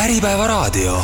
[0.00, 1.02] Äripäevaraadio.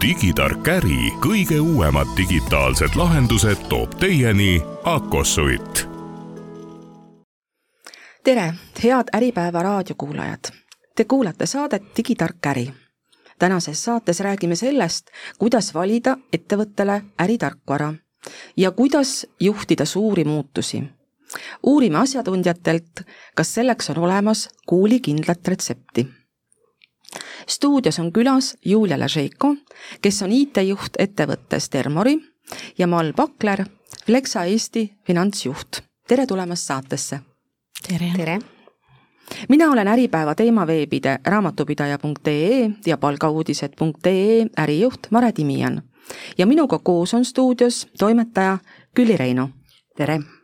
[0.00, 5.88] digitark äri, kõige uuemad digitaalsed lahendused toob teieni Akosuit.
[8.24, 8.54] tere,
[8.84, 10.50] head Äripäeva raadiokuulajad.
[10.96, 12.74] Te kuulate saadet Digitark äri.
[13.38, 15.06] tänases saates räägime sellest,
[15.38, 17.94] kuidas valida ettevõttele äritarkvara
[18.56, 20.82] ja kuidas juhtida suuri muutusi.
[21.62, 23.00] uurime asjatundjatelt,
[23.34, 26.25] kas selleks on olemas kuulikindlat retsepti
[27.48, 29.54] stuudios on külas Julia Lažeiko,
[30.02, 32.18] kes on IT-juht ettevõttes Termori
[32.78, 33.64] ja Mal Pakler,
[34.06, 35.82] Flexa Eesti finantsjuht.
[36.08, 37.20] tere tulemast saatesse!
[37.88, 38.38] tere, tere.!
[39.48, 45.82] mina olen Äripäeva teemaveebide raamatupidaja.ee ja palgauudised.ee ärijuht Mare Timian
[46.38, 48.58] ja minuga koos on stuudios toimetaja
[48.94, 49.50] Külli Reino.
[49.96, 50.35] tere!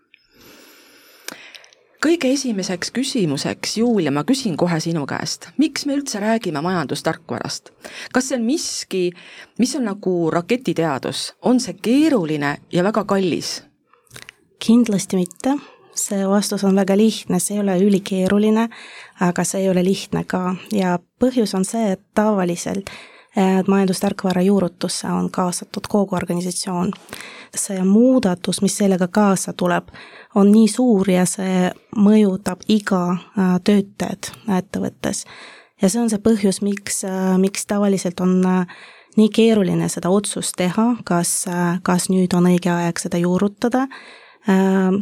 [2.03, 7.71] Kõige esimeseks küsimuseks, Julia, ma küsin kohe sinu käest, miks me üldse räägime majandustarkvarast?
[8.13, 9.03] kas see on miski,
[9.59, 13.61] mis on nagu raketiteadus, on see keeruline ja väga kallis?
[14.63, 15.57] kindlasti mitte,
[15.99, 18.69] see vastus on väga lihtne, see ei ole ülikeeruline,
[19.21, 20.55] aga see ei ole lihtne ka.
[20.73, 22.91] Ja põhjus on see, et tavaliselt
[23.69, 26.93] majandustarkvara juurutusse on kaasatud kogu organisatsioon.
[27.57, 29.89] see muudatus, mis sellega kaasa tuleb,
[30.35, 35.25] on nii suur ja see mõjutab iga äh, töötajat ettevõttes.
[35.83, 38.67] ja see on see põhjus, miks, äh, miks tavaliselt on äh,
[39.17, 41.45] nii keeruline seda otsust teha, kas,
[41.83, 43.87] kas nüüd on õige aeg seda juurutada.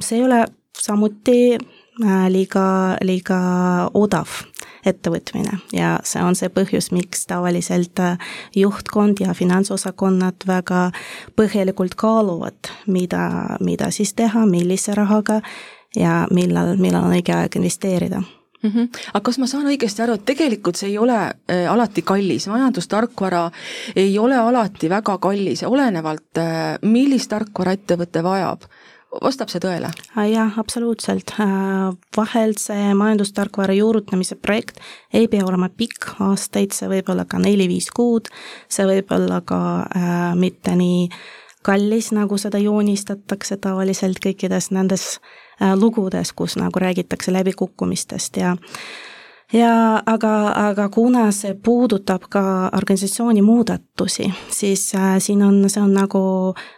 [0.00, 0.44] see ei ole
[0.78, 1.59] samuti
[2.28, 3.39] liiga, liiga
[3.94, 4.42] odav
[4.86, 5.58] ettevõtmine.
[5.72, 10.90] Ja see on see põhjus, miks tavaliselt äh, juhtkond ja finantsosakonnad väga
[11.36, 15.41] põhjalikult kaaluvad, mida, mida siis teha, millise rahaga
[15.96, 18.22] ja millal, millal on õige aeg investeerida.
[18.62, 18.88] Mm -hmm.
[19.14, 23.50] aga kas ma saan õigesti aru, et tegelikult see ei ole äh, alati kallis, majandustarkvara
[23.96, 28.69] ei ole alati väga kallis, olenevalt äh, millist tarkvara ettevõte vajab
[29.19, 29.91] vastab see tõele?
[30.31, 31.34] jah, absoluutselt.
[31.43, 34.81] Äh, vahel see majandustarkvara juurutamise projekt
[35.12, 38.31] ei pea olema pikk, aastaid, see võib olla ka neli-viis kuud,
[38.71, 41.09] see võib olla ka äh, mitte nii
[41.66, 45.06] kallis, nagu seda joonistatakse tavaliselt kõikides nendes
[45.60, 48.56] äh, lugudes, kus nagu räägitakse läbikukkumistest ja
[49.53, 50.33] ja aga,
[50.69, 52.43] aga kuna see puudutab ka
[52.77, 56.22] organisatsiooni muudatusi, siis äh, siin on, see on nagu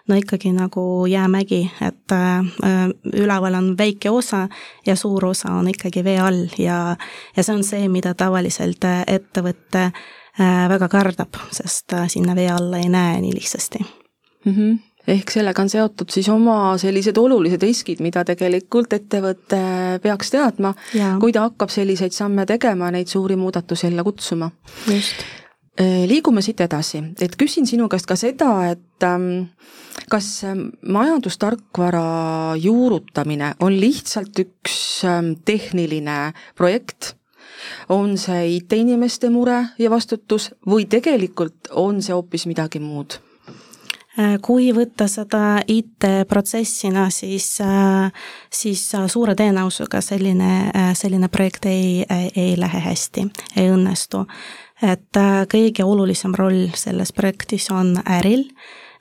[0.09, 4.49] no ikkagi nagu jäämägi, et äh, üleval on väike osa
[4.87, 6.97] ja suur osa on ikkagi vee all ja,
[7.37, 12.51] ja see on see, mida tavaliselt äh, ettevõte äh, väga kardab, sest äh, sinna vee
[12.51, 14.53] alla ei näe nii lihtsasti mm.
[14.53, 19.63] -hmm ehk sellega on seotud siis oma sellised olulised riskid, mida tegelikult ettevõte
[20.03, 20.75] peaks teadma,
[21.21, 24.51] kui ta hakkab selliseid samme tegema, neid suuri muudatusi ellu kutsuma.
[24.87, 25.25] just.
[25.81, 29.47] Äh, liigume siit edasi, et küsin sinu käest ka seda, et ähm,
[30.13, 34.77] kas ähm, majandustarkvara juurutamine on lihtsalt üks
[35.09, 37.15] ähm, tehniline projekt,
[37.89, 43.17] on see IT-inimeste mure ja vastutus või tegelikult on see hoopis midagi muud?
[44.13, 48.11] Äh, kui võtta seda IT-protsessina, siis, äh,
[48.53, 50.51] siis äh, suure tõenäosusega selline,
[50.99, 52.05] selline projekt ei,
[52.37, 53.25] ei lähe hästi,
[53.57, 54.27] ei õnnestu.
[54.83, 58.49] et kõige olulisem roll selles projektis on äril,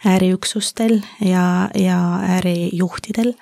[0.06, 1.98] äriüksustel ja, ja
[2.38, 3.34] ärijuhtidel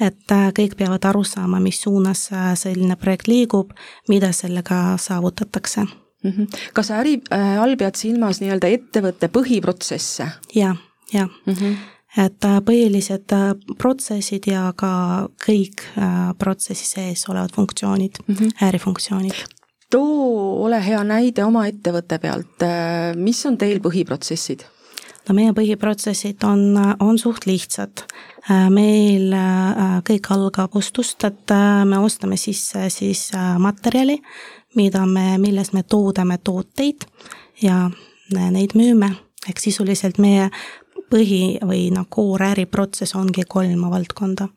[0.00, 3.72] et kõik peavad aru saama, mis suunas selline projekt liigub,
[4.08, 5.80] mida sellega saavutatakse.
[6.22, 6.46] -hmm.
[6.72, 10.28] kas äri äh, all pead silmas nii-öelda ettevõtte põhiprotsesse?
[10.54, 10.76] jah
[11.12, 11.76] jah mm -hmm.,
[12.16, 18.64] et äh, põhilised äh, protsessid ja ka kõik äh, protsessi sees olevad funktsioonid mm, -hmm.
[18.68, 19.44] ärifunktsioonid.
[19.90, 22.64] too, ole hea näide oma ettevõtte pealt,
[23.16, 24.64] mis on teil põhiprotsessid?
[25.28, 28.04] no meie põhiprotsessid on, on suht lihtsad.
[28.70, 29.34] meil
[30.08, 31.50] kõik algab ostust, et
[31.84, 34.22] me ostame sisse siis materjali,
[34.74, 37.04] mida me, milles me toodame tooteid
[37.62, 37.90] ja
[38.32, 39.10] neid müüme,
[39.48, 40.50] ehk sisuliselt meie
[41.10, 44.48] põhi või noh, core äriprotsess ongi kolm valdkonda.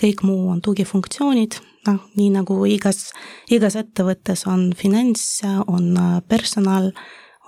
[0.00, 3.10] kõik muu on tugifunktsioonid, noh, nii nagu igas,
[3.50, 6.90] igas ettevõttes on finants, on äh, personal,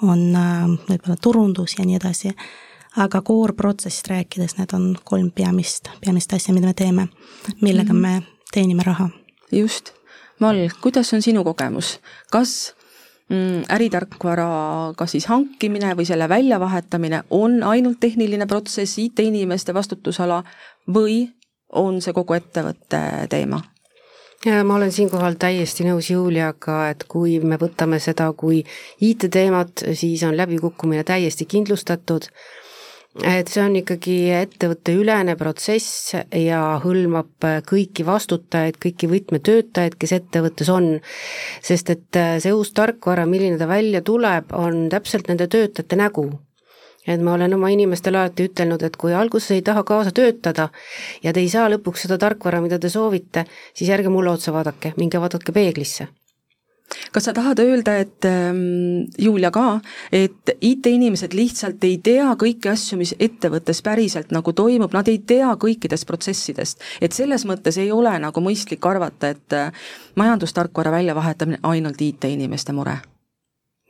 [0.03, 2.35] on äh, võib-olla turundus ja nii edasi,
[2.97, 7.09] aga core protsessist rääkides, need on kolm peamist, peamist asja, mida me teeme,
[7.61, 8.23] millega mm -hmm.
[8.23, 8.23] me
[8.53, 9.11] teenime raha.
[9.53, 9.93] just.
[10.39, 12.01] Mal, kuidas on sinu kogemus,
[12.31, 12.75] kas
[13.73, 14.47] äritarkvara
[14.97, 20.43] kas siis hankimine või selle väljavahetamine on ainult tehniline protsess, IT-inimeste vastutusala
[20.93, 21.25] või
[21.73, 23.01] on see kogu ettevõtte
[23.33, 23.63] teema?
[24.47, 28.63] ja ma olen siinkohal täiesti nõus Juliaga, et kui me võtame seda kui
[29.01, 32.27] IT-teemat, siis on läbikukkumine täiesti kindlustatud,
[33.21, 40.95] et see on ikkagi ettevõtteülene protsess ja hõlmab kõiki vastutajaid, kõiki võtmetöötajaid, kes ettevõttes on.
[41.61, 46.31] sest et see uus tarkvara, milline ta välja tuleb, on täpselt nende töötajate nägu
[47.07, 50.69] et ma olen oma inimestele alati ütelnud, et kui alguses ei taha kaasa töötada
[51.23, 53.45] ja te ei saa lõpuks seda tarkvara, mida te soovite,
[53.75, 56.09] siis ärge mulle otsa vaadake, minge vaadake peeglisse
[57.13, 59.81] kas sa tahad öelda, et ähm, Julia ka,
[60.13, 65.53] et IT-inimesed lihtsalt ei tea kõiki asju, mis ettevõttes päriselt nagu toimub, nad ei tea
[65.61, 66.81] kõikidest protsessidest.
[67.01, 69.73] et selles mõttes ei ole nagu mõistlik arvata, et äh,
[70.17, 73.01] majandustarkvara väljavahetamine ainult IT-inimeste mure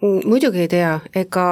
[0.02, 1.46] muidugi ei tea, ega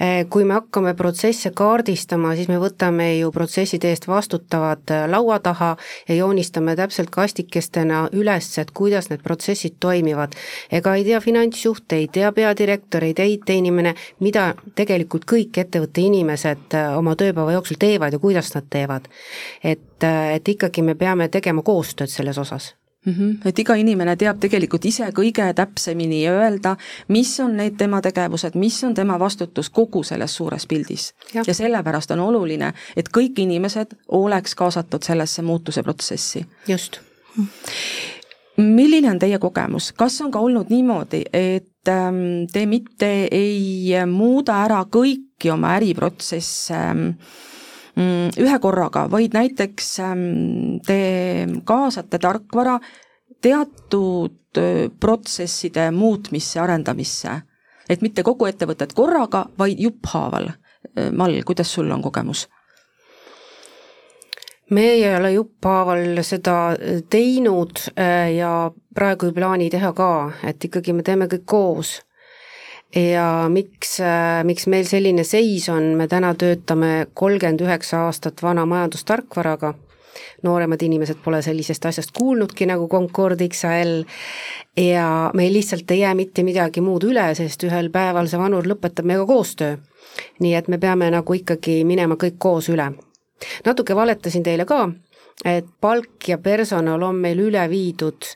[0.00, 5.38] eh, kui me hakkame protsesse kaardistama, siis me võtame ju protsesside eest vastutavad eh, laua
[5.42, 5.72] taha
[6.08, 10.36] ja joonistame täpselt kastikestena üles, et kuidas need protsessid toimivad.
[10.70, 16.78] ega ei tea finantsjuht, ei tea peadirektor, ei tea IT-inimene, mida tegelikult kõik ettevõtte inimesed
[16.78, 19.08] eh, oma tööpäeva jooksul teevad ja kuidas nad teevad.
[19.64, 20.04] et,
[20.34, 22.72] et ikkagi me peame tegema koostööd selles osas
[23.06, 23.12] mm.
[23.12, 23.48] -hmm.
[23.48, 26.76] et iga inimene teab tegelikult ise kõige täpsemini öelda,
[27.08, 31.14] mis on need tema tegevused, mis on tema vastutus kogu selles suures pildis.
[31.46, 36.46] ja sellepärast on oluline, et kõik inimesed oleks kaasatud sellesse muutuse protsessi.
[36.68, 37.00] just
[38.56, 44.62] milline on teie kogemus, kas on ka olnud niimoodi, et ähm, te mitte ei muuda
[44.64, 47.08] ära kõiki oma äriprotsesse ähm,
[47.96, 50.22] ühe korraga, vaid näiteks ähm,
[50.86, 52.78] te kaasate tarkvara
[53.42, 54.38] teatud
[55.00, 57.40] protsesside muutmisse, arendamisse.
[57.88, 60.50] et mitte kogu ettevõtet korraga, vaid jupphaaval.
[61.16, 62.48] Mall, kuidas sul on kogemus?
[64.70, 66.76] me ei ole jupphaaval seda
[67.10, 67.80] teinud
[68.36, 68.52] ja
[68.94, 70.08] praegu ei plaani teha ka,
[70.48, 71.98] et ikkagi me teeme kõik koos
[72.96, 78.66] ja miks, äh, miks meil selline seis on, me täna töötame kolmkümmend üheksa aastat vana
[78.68, 79.72] majandustarkvaraga,
[80.42, 84.02] nooremad inimesed pole sellisest asjast kuulnudki nagu Concord XL
[84.76, 89.08] ja meil lihtsalt ei jää mitte midagi muud üle, sest ühel päeval see vanur lõpetab
[89.08, 89.76] meiega koostöö.
[90.40, 92.92] nii et me peame nagu ikkagi minema kõik koos üle.
[93.64, 94.88] natuke valetasin teile ka,
[95.44, 98.28] et palk ja personal on meil üle viidud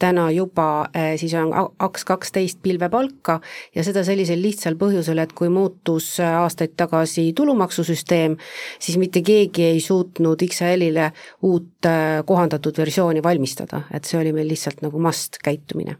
[0.00, 3.40] täna juba, eh, siis on kaks kaksteist pilvepalka
[3.74, 8.38] ja seda sellisel lihtsal põhjusel, et kui muutus eh, aastaid tagasi tulumaksusüsteem,
[8.78, 11.10] siis mitte keegi ei suutnud XL-ile
[11.42, 15.98] uut eh, kohandatud versiooni valmistada, et see oli meil lihtsalt nagu must käitumine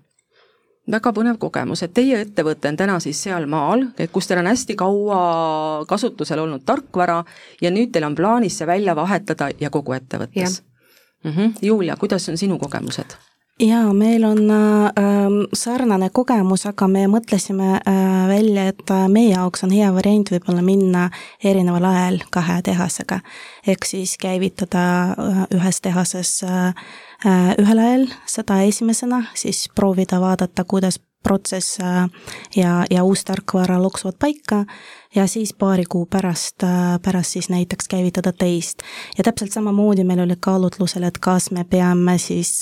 [0.90, 5.20] väga põnev kogemus, et teie ettevõte on täna siis sealmaal, kus teil on hästi kaua
[5.88, 7.22] kasutusel olnud tarkvara
[7.62, 10.62] ja nüüd teil on plaanis see välja vahetada ja kogu ettevõttes.
[11.24, 11.54] Mm -hmm.
[11.62, 13.16] Julia, kuidas on sinu kogemused?
[13.60, 14.90] Jaa, meil on äh,
[15.54, 20.62] sarnane kogemus, aga me mõtlesime äh, välja, et äh, meie jaoks on hea variant võib-olla
[20.62, 21.08] minna
[21.44, 23.20] erineval ajal kahe tehasega.
[23.66, 26.72] ehk siis käivitada äh, ühes tehases äh,
[27.24, 32.02] Äh, ühel ajal seda esimesena, siis proovida vaadata, kuidas protsess äh,
[32.56, 34.58] ja, ja uus tarkvara loksuvad paika
[35.14, 38.84] ja siis paari kuu pärast, äh, pärast siis näiteks käivitada teist.
[39.16, 42.60] ja täpselt samamoodi meil oli kaalutlusel, et kas me peame siis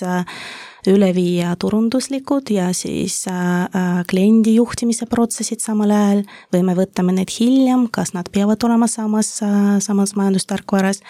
[0.90, 6.24] üle viia turunduslikud ja siis äh, kliendi juhtimise protsessid samal ajal.
[6.54, 11.02] Või me võtame need hiljem, kas nad peavad olema samas äh,, samas majandustarkvaras,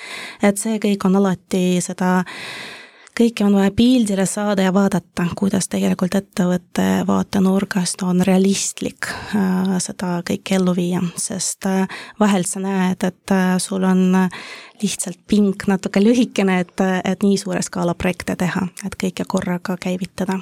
[0.43, 2.81] et see kõik on alati seda äh,
[3.19, 10.21] kõike on vaja pildile saada ja vaadata, kuidas tegelikult ettevõtte vaatenurgast on realistlik äh, seda
[10.29, 11.89] kõike ellu viia, sest äh,
[12.21, 14.05] vahel sa näed, et äh, sul on
[14.83, 20.41] lihtsalt pink natuke lühikene, et, et nii suure skaala projekte teha, et kõike korraga käivitada.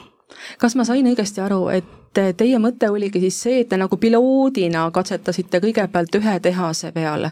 [0.59, 4.91] kas ma sain õigesti aru, et teie mõte oligi siis see, et te nagu piloodina
[4.91, 7.29] katsetasite kõigepealt ühe tehase peal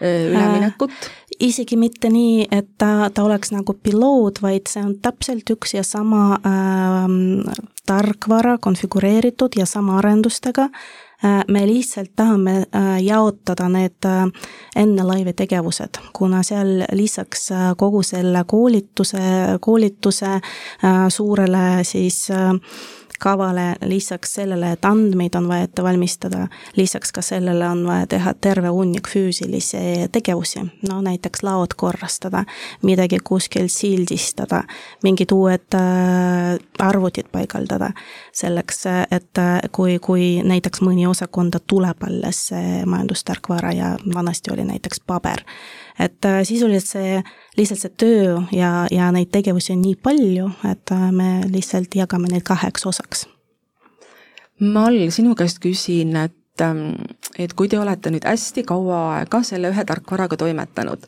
[0.00, 1.10] üleminekut äh,?
[1.40, 5.82] isegi mitte nii, et ta, ta oleks nagu piloot, vaid see on täpselt üks ja
[5.86, 7.08] sama äh,
[7.86, 10.68] tarkvara konfigureeritud ja sama arendustega
[11.24, 11.42] äh,.
[11.48, 14.26] me lihtsalt tahame äh, jaotada need äh,
[14.76, 22.52] enne laivi tegevused, kuna seal lisaks äh, kogu selle koolituse, koolituse äh, suurele siis äh,
[23.24, 28.34] kavale, lisaks sellele, et andmeid on vaja ette valmistada, lisaks ka sellele on vaja teha
[28.40, 32.44] terve hunnik füüsilisi tegevusi, no näiteks laod korrastada,
[32.82, 34.62] midagi kuskil sildistada,
[35.02, 37.92] mingid uued äh, arvutid paigaldada,
[38.32, 42.46] selleks, et äh, kui, kui näiteks mõni osakonda tuleb alles
[42.86, 45.44] majandustarkvara ja vanasti oli näiteks paber
[45.98, 47.22] et äh, sisuliselt see,
[47.58, 52.30] lihtsalt see töö ja, ja neid tegevusi on nii palju, et äh, me lihtsalt jagame
[52.32, 53.26] neid kaheks osaks.
[54.60, 56.94] Mall, sinu käest küsin, et ähm,
[57.38, 61.06] et kui te olete nüüd hästi kaua aega selle ühe tarkvaraga toimetanud,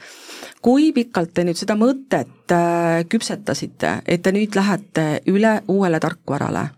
[0.62, 6.68] kui pikalt te nüüd seda mõtet äh, küpsetasite, et te nüüd lähete üle uuele tarkvarale?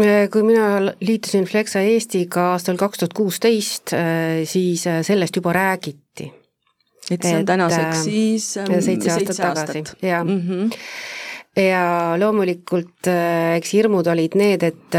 [0.00, 5.52] Äh, kui mina liitusin Flexa Eestiga aastal kaks tuhat kuusteist, äh, siis äh, sellest juba
[5.52, 6.32] räägiti.
[7.10, 10.40] et see on tänaseks siis seitse aastat tagasi, jah mm.
[10.48, 10.70] -hmm
[11.56, 13.08] ja loomulikult
[13.56, 14.94] eks hirmud olid need, et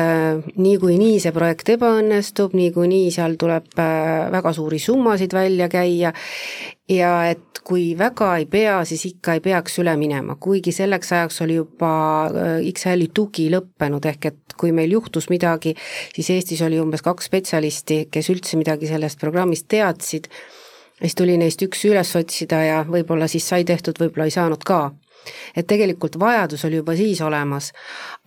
[0.55, 3.71] niikuinii see projekt ebaõnnestub, niikuinii seal tuleb
[4.35, 6.13] väga suuri summasid välja käia
[6.89, 11.41] ja et kui väga ei pea, siis ikka ei peaks üle minema, kuigi selleks ajaks
[11.41, 11.93] oli juba
[12.59, 15.75] XL-i tugi lõppenud, ehk et kui meil juhtus midagi,
[16.15, 20.29] siis Eestis oli umbes kaks spetsialisti, kes üldse midagi sellest programmist teadsid,
[20.99, 24.83] siis tuli neist üks üles otsida ja võib-olla siis sai tehtud, võib-olla ei saanud ka.
[25.55, 27.71] Et tegelikult vajadus oli juba siis olemas,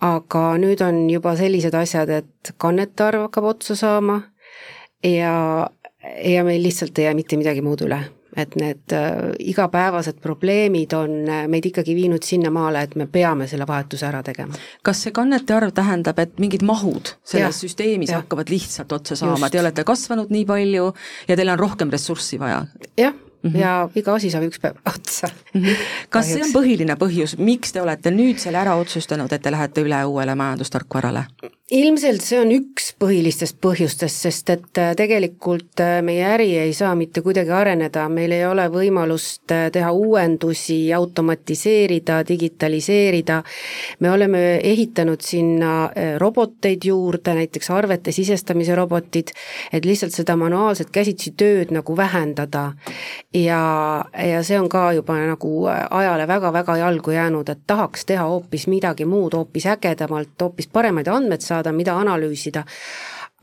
[0.01, 4.21] aga nüüd on juba sellised asjad, et kannete arv hakkab otsa saama
[5.05, 5.35] ja,
[6.25, 8.01] ja meil lihtsalt ei jää mitte midagi muud üle
[8.37, 13.67] et need äh, igapäevased probleemid on äh, meid ikkagi viinud sinnamaale, et me peame selle
[13.67, 14.57] vahetuse ära tegema.
[14.85, 18.21] kas see kannete arv tähendab, et mingid mahud selles ja, süsteemis ja.
[18.21, 20.91] hakkavad lihtsalt otsa saama, te olete kasvanud nii palju
[21.27, 22.65] ja teil on rohkem ressurssi vaja?
[22.97, 23.57] jah mm -hmm.
[23.57, 25.61] ja iga asi saab üks päev otsa mm.
[25.61, 25.75] -hmm.
[26.09, 26.33] kas Kahjuks.
[26.33, 30.05] see on põhiline põhjus, miks te olete nüüd selle ära otsustanud, et te lähete üle
[30.05, 31.25] uuele majandustarkvarale?
[31.67, 36.93] Ilmselt see on üks põhilistest põhjustest, sest et äh, tegelikult äh, meie äri ei saa
[36.95, 43.41] mitte kuidagi areneda, meil ei ole võimalust äh, teha uuendusi, automatiseerida, digitaliseerida,
[43.99, 45.73] me oleme ehitanud sinna
[46.21, 49.33] roboteid juurde, näiteks arvete sisestamise robotid,
[49.73, 52.71] et lihtsalt seda manuaalset käsitsi tööd nagu vähendada.
[53.33, 53.59] ja,
[54.15, 59.05] ja see on ka juba nagu ajale väga-väga jalgu jäänud, et tahaks teha hoopis midagi
[59.05, 62.63] muud, hoopis ägedamalt, hoopis paremaid andmeid saada, saada, mida analüüsida,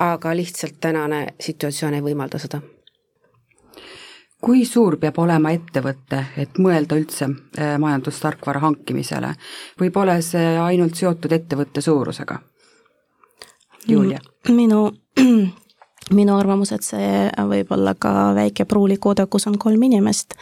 [0.05, 2.63] aga lihtsalt tänane situatsioon ei võimalda seda
[4.45, 9.31] kui suur peab olema ettevõte, et mõelda üldse äh, majandustarkvara hankimisele
[9.81, 12.37] või pole see ainult seotud ettevõtte suurusega?
[13.89, 14.21] Julia?
[14.53, 14.83] minu
[16.13, 20.35] minu arvamus, et see võib olla ka väike pruulikoda, kus on kolm inimest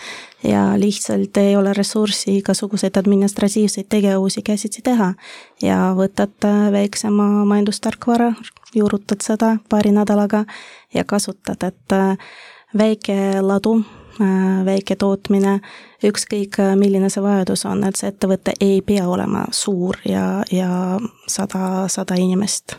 [0.42, 5.12] ja lihtsalt ei ole ressurssi igasuguseid administratiivseid tegevusi käsitsi teha.
[5.62, 8.32] ja võtad väiksema majandustarkvara,
[8.74, 10.44] juurutad seda paari nädalaga
[10.94, 12.18] ja kasutad, et äh,
[12.78, 13.82] väike ladu,
[14.20, 15.60] äh, väike tootmine,
[16.04, 21.86] ükskõik milline see vajadus on, et see ettevõte ei pea olema suur ja, ja sada,
[21.88, 22.78] sada inimest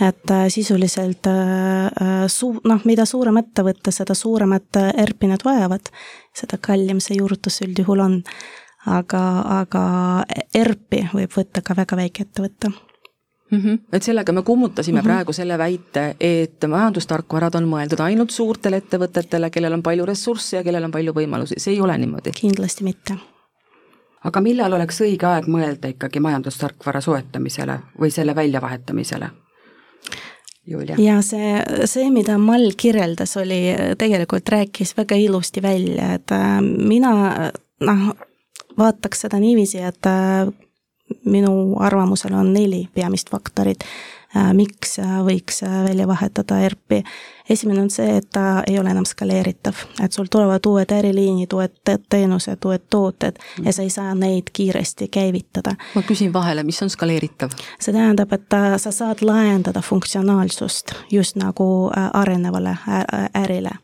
[0.00, 5.92] et äh, sisuliselt äh, äh, suu-, noh, mida suurem ettevõte, seda suuremat ERP-i nad vajavad,
[6.36, 8.22] seda kallim see juurutus üldjuhul on.
[8.86, 9.18] aga,
[9.60, 9.82] aga
[10.54, 12.72] ERP-i võib võtta ka väga väike ettevõte
[13.52, 13.60] mm.
[13.60, 13.78] -hmm.
[13.92, 15.04] et sellega me kummutasime mm -hmm.
[15.04, 20.64] praegu selle väite, et majandustarkvarad on mõeldud ainult suurtele ettevõtetele, kellel on palju ressurssi ja
[20.64, 22.30] kellel on palju võimalusi, see ei ole niimoodi?
[22.40, 23.14] kindlasti mitte.
[24.24, 29.30] aga millal oleks õige aeg mõelda ikkagi majandustarkvara soetamisele või selle väljavahetamisele?
[30.66, 30.96] Julia.
[30.98, 31.56] ja see,
[31.90, 37.12] see, mida Mall kirjeldas, oli, tegelikult rääkis väga ilusti välja, et äh, mina
[37.82, 38.04] noh,
[38.78, 40.46] vaataks seda niiviisi, et äh,
[41.24, 43.82] minu arvamusel on neli peamist faktorit,
[44.36, 47.02] äh, miks võiks välja vahetada ERP-i
[47.52, 51.98] esimene on see, et ta ei ole enam skaleeritav, et sul tulevad uued äriliinid, uued
[52.10, 55.74] teenused, uued tooted ja sa ei saa neid kiiresti käivitada.
[55.94, 57.54] ma küsin vahele, mis on skaleeritav?
[57.80, 62.76] see tähendab, et ta, sa saad laiendada funktsionaalsust just nagu äh, arenevale
[63.34, 63.76] ärile.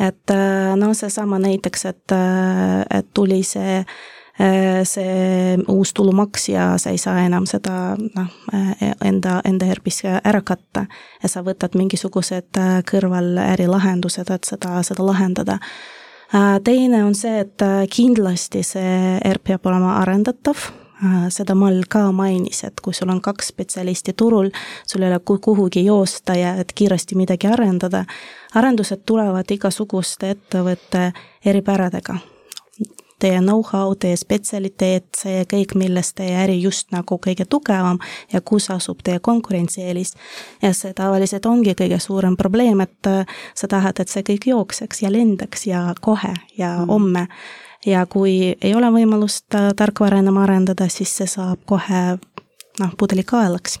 [0.00, 4.15] et äh, no seesama näiteks, et, äh, et tuli see Äh,
[4.84, 10.42] see uus tulumaks ja sa ei saa enam seda noh, äh, enda, enda ERP-is ära
[10.44, 10.86] katta.
[11.22, 15.58] ja sa võtad mingisugused äh, kõrvalärilahendused, et seda, seda lahendada.
[16.64, 20.68] teine on see, et kindlasti see ERP peab olema arendatav
[21.30, 24.48] seda Mall ka mainis, et kui sul on kaks spetsialisti turul,
[24.86, 28.04] sul ei ole kuhugi joosta ja et kiiresti midagi arendada,
[28.54, 31.12] arendused tulevad igasuguste ettevõtte
[31.44, 32.16] eripäradega
[33.18, 37.98] teie know-how, teie spetsialiteet, see kõik, milles teie äri just nagu kõige tugevam
[38.32, 40.14] ja kus asub teie konkurentsieelis.
[40.62, 45.02] ja see tavaliselt ongi kõige suurem probleem, et äh, sa tahad, et see kõik jookseks
[45.02, 46.88] ja lendaks ja kohe ja mm.
[46.88, 47.26] homme.
[47.86, 52.18] ja kui ei ole võimalust äh, tarkvara enam arendada, siis see saab kohe
[52.80, 53.80] noh, pudelikaelaks.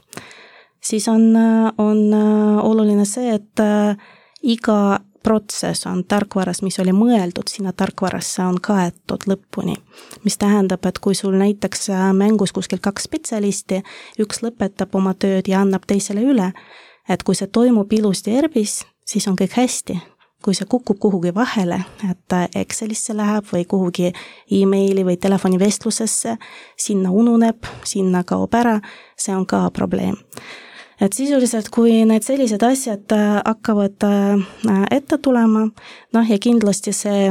[0.80, 2.14] siis on, äh, on
[2.62, 3.66] oluline see, et
[4.42, 9.74] iga protsess on tarkvaras, mis oli mõeldud sinna tarkvarasse, on kaetud lõpuni.
[10.24, 13.80] mis tähendab, et kui sul näiteks äh, mängus kuskil kaks spetsialisti,
[14.22, 16.52] üks lõpetab oma tööd ja annab teisele üle,
[17.08, 19.96] et kui see toimub ilusti ERP-is, siis on kõik hästi,
[20.44, 21.80] kui see kukub kuhugi vahele,
[22.10, 24.12] et äh, Excelisse läheb või kuhugi
[24.60, 26.36] emaili või telefonivestlusesse,
[26.78, 28.78] sinna ununeb, sinna kaob ära,
[29.18, 30.14] see on ka probleem
[31.00, 35.66] et sisuliselt, kui need sellised asjad äh, hakkavad äh, ette tulema,
[36.12, 37.28] noh ja kindlasti see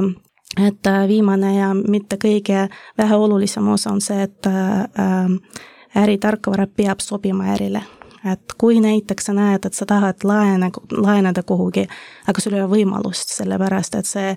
[0.55, 2.67] et äh, viimane ja mitte kõige
[2.97, 4.47] väheolulisem osa on see, et
[5.95, 7.83] äritarkvara peab sobima ärile.
[8.25, 11.83] et kui näiteks sa näed, et sa tahad laene, laenada kuhugi,
[12.27, 14.31] aga sul ei ole võimalust, sellepärast et see,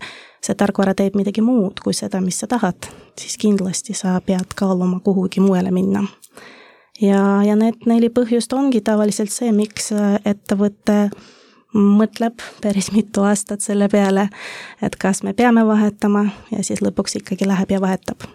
[0.45, 5.01] see tarkvara teeb midagi muud kui seda, mis sa tahad, siis kindlasti sa pead kaaluma
[5.01, 6.05] kuhugi mujale minna
[7.01, 11.09] ja, ja need neli põhjust ongi tavaliselt see, miks äh, ettevõte
[11.75, 14.29] mõtleb päris mitu aastat selle peale,
[14.83, 18.29] et kas me peame vahetama ja siis lõpuks ikkagi läheb ja vahetab.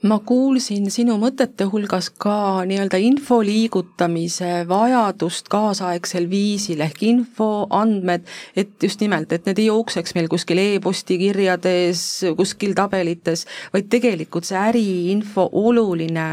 [0.00, 8.24] Ma kuulsin sinu mõtete hulgas ka nii-öelda info liigutamise vajadust kaasaegsel viisil ehk info, andmed,
[8.56, 12.04] et just nimelt, et need ei jookseks meil kuskil e-posti kirjades,
[12.38, 13.44] kuskil tabelites,
[13.76, 16.30] vaid tegelikult see äriinfo oluline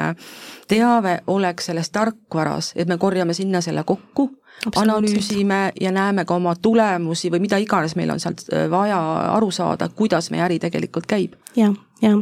[0.68, 4.30] teave oleks selles tarkvaras, et me korjame sinna selle kokku
[4.76, 9.00] analüüsime ja näeme ka oma tulemusi või mida iganes meil on sealt äh, vaja
[9.36, 11.36] aru saada, kuidas meie äri tegelikult käib.
[11.56, 12.18] jah, jah,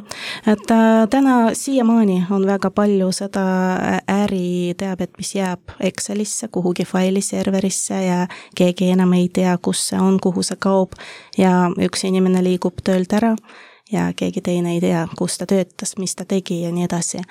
[0.48, 8.04] et äh, täna siiamaani on väga palju seda äh, äriteabet, mis jääb Excelisse kuhugi failiserverisse
[8.04, 11.00] ja keegi enam ei tea, kus see on, kuhu see kaob.
[11.38, 13.36] Ja üks inimene liigub töölt ära
[13.92, 17.22] ja keegi teine ei tea, kus ta töötas, mis ta tegi ja nii edasi.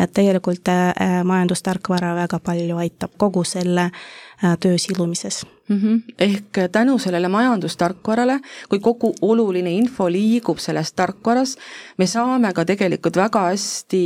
[0.00, 4.27] et tegelikult äh, majandustarkvara väga palju aitab kogu selle äh,
[4.60, 5.76] töö silumises mm.
[5.76, 6.14] -hmm.
[6.18, 11.56] ehk tänu sellele majandustarkvarale, kui kogu oluline info liigub selles tarkvaras,
[11.98, 14.02] me saame ka tegelikult väga hästi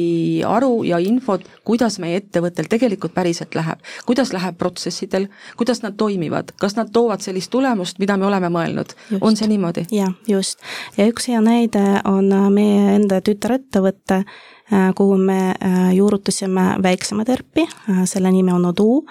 [0.46, 3.78] aru ja infot, kuidas meie ettevõttel tegelikult päriselt läheb.
[4.06, 8.94] kuidas läheb protsessidel, kuidas nad toimivad, kas nad toovad sellist tulemust, mida me oleme mõelnud,
[9.20, 9.86] on see niimoodi?
[9.90, 10.58] jah, just.
[10.96, 14.24] ja üks hea näide on meie enda tütarettevõte,
[14.72, 19.04] äh, kuhu me äh, juurutasime väiksema terpi, äh, selle nimi on Odoo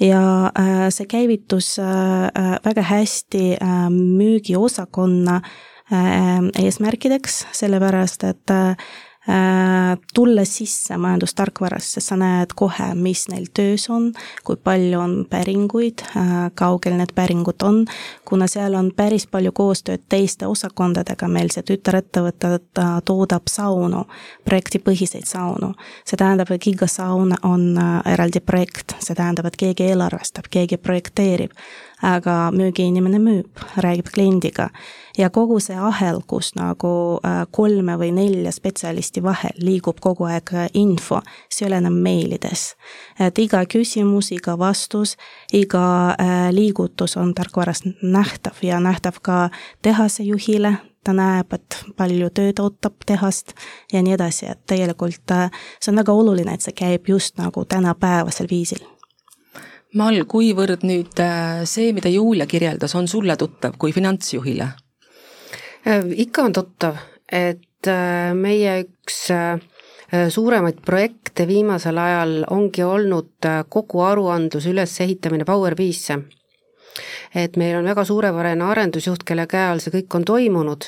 [0.00, 3.56] ja äh, see käivitus äh, äh, väga hästi
[3.90, 5.40] müügiosakonna
[5.88, 8.50] eesmärkideks, sellepärast et
[9.28, 14.06] Äh, tulles sisse majandustarkvarasse, sa näed kohe, mis neil töös on,
[14.44, 17.82] kui palju on päringuid, äh, kaugel need päringud on,
[18.24, 22.54] kuna seal on päris palju koostööd teiste osakondadega, meil see tütarettevõte
[23.04, 24.06] toodab saunu,
[24.48, 25.74] projektipõhiseid saunu.
[26.08, 30.80] see tähendab, et iga saun on äh, eraldi projekt, see tähendab, et keegi eelarvestab, keegi
[30.80, 31.52] projekteerib
[32.02, 34.68] aga müügiinimene müüb, räägib kliendiga.
[35.18, 40.52] ja kogu see ahel, kus nagu äh, kolme või nelja spetsialisti vahel liigub kogu aeg
[40.54, 41.18] äh, info,
[41.50, 42.76] see ei ole enam meilides.
[43.20, 45.16] et iga küsimus, iga vastus,
[45.52, 49.50] iga äh, liigutus on tarkvaras nähtav ja nähtav ka
[49.82, 53.54] tehase juhile, ta näeb, et palju tööd ootab tehast
[53.92, 55.34] ja nii edasi, et tegelikult
[55.80, 58.86] see on väga oluline, et see käib just nagu tänapäevasel viisil
[59.96, 64.66] Mall, kuivõrd nüüd äh, see, mida Julia kirjeldas, on sulle tuttav kui finantsjuhile?
[65.88, 69.22] Äh, ikka on tuttav, et äh, meie üks
[70.32, 76.16] suuremaid projekte viimasel ajal ongi olnud kogu aruandluse ülesehitamine Power BI-sse.
[77.34, 80.86] et meil on väga suurepärane arendusjuht, kelle käe all see kõik on toimunud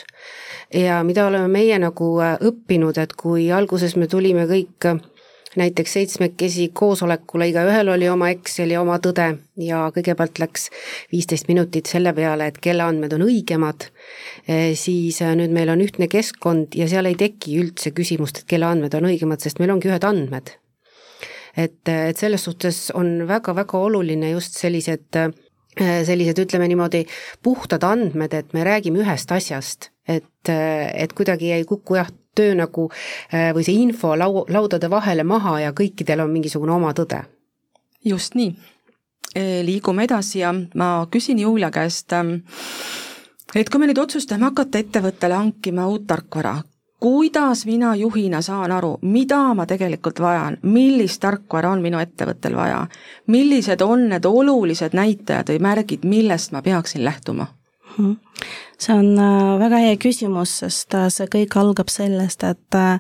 [0.74, 4.88] ja mida oleme meie nagu õppinud, et kui alguses me tulime kõik
[5.56, 9.26] näiteks seitsmekesi koosolekule, igaühel oli oma Exceli oma tõde
[9.58, 10.68] ja kõigepealt läks
[11.12, 13.88] viisteist minutit selle peale, et kelle andmed on õigemad,
[14.78, 18.68] siis eh, nüüd meil on ühtne keskkond ja seal ei teki üldse küsimust, et kelle
[18.70, 20.56] andmed on õigemad, sest meil ongi ühed andmed.
[21.56, 25.18] et, eh, et selles suhtes on väga-väga oluline just sellised
[25.80, 27.04] sellised, ütleme niimoodi,
[27.42, 32.88] puhtad andmed, et me räägime ühest asjast, et, et kuidagi ei kuku jah, töö nagu
[33.34, 37.24] äh, või see info lau-, laudade vahele maha ja kõikidel on mingisugune oma tõde.
[38.04, 38.54] just nii.
[39.34, 42.40] E, liigume edasi ja ma küsin Julia käest, ähm,
[43.54, 46.56] et kui me nüüd otsustame hakata ettevõttele hankima uut tarkvara,
[47.00, 52.82] kuidas mina juhina saan aru, mida ma tegelikult vajan, millist tarkvara on minu ettevõttel vaja,
[53.26, 57.46] millised on need olulised näitajad või märgid, millest ma peaksin lähtuma?
[58.81, 62.96] See on äh, väga hea küsimus, sest äh, see kõik algab sellest, et äh,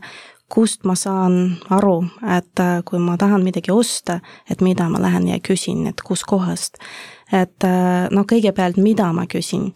[0.50, 2.02] kust ma saan aru,
[2.36, 4.18] et kui ma tahan midagi osta,
[4.50, 6.82] et mida ma lähen ja küsin, et kuskohast.
[7.30, 7.66] et
[8.10, 9.68] noh, kõigepealt, mida ma küsin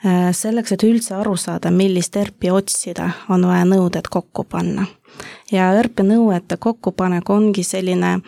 [0.00, 4.86] Äh, selleks, et üldse aru saada, millist ERP-i otsida, on vaja nõuded kokku panna.
[5.52, 8.20] ja ERP-i nõuete kokkupanek ongi selline,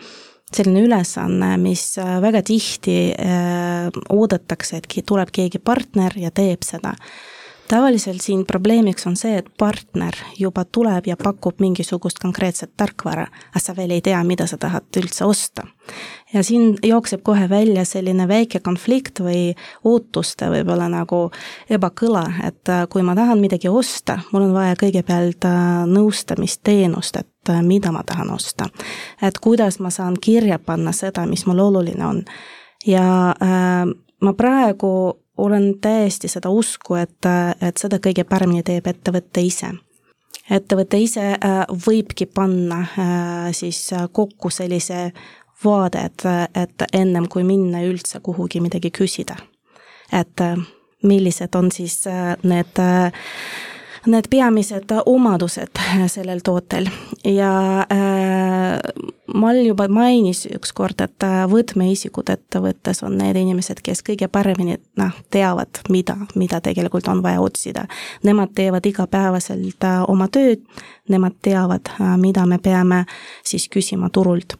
[0.55, 6.95] selline ülesanne, mis äh, väga tihti äh, oodatakse, et tuleb keegi partner ja teeb seda
[7.73, 13.61] tavaliselt siin probleemiks on see, et partner juba tuleb ja pakub mingisugust konkreetset tarkvara, aga
[13.61, 15.65] sa veel ei tea, mida sa tahad üldse osta.
[16.33, 21.31] ja siin jookseb kohe välja selline väike konflikt või ootuste võib-olla nagu
[21.69, 25.57] ebakõla, et äh, kui ma tahan midagi osta, mul on vaja kõigepealt äh,
[25.89, 28.69] nõustamisteenust, et äh, mida ma tahan osta.
[29.21, 32.23] et kuidas ma saan kirja panna seda, mis mul oluline on.
[32.85, 33.89] ja äh,
[34.21, 37.25] ma praegu olen täiesti seda usku, et,
[37.61, 39.71] et seda kõige paremini teeb ettevõte ise.
[40.49, 45.11] ettevõte ise äh, võibki panna äh, siis kokku sellise
[45.65, 46.23] vaade, et,
[46.55, 49.35] et ennem kui minna üldse kuhugi midagi küsida.
[50.11, 50.57] et äh,
[51.03, 52.03] millised on siis
[52.43, 52.79] need
[54.05, 56.87] need peamised omadused sellel tootel
[57.23, 57.85] ja
[58.63, 64.75] äh, Mal juba mainis ükskord, et äh, võtmeisikud ettevõttes on need inimesed, kes kõige paremini
[64.99, 67.85] noh, teavad, mida, mida tegelikult on vaja otsida.
[68.27, 70.61] Nemad teevad igapäevaselt äh, oma tööd,
[71.09, 73.05] nemad teavad, äh, mida me peame
[73.47, 74.57] siis küsima turult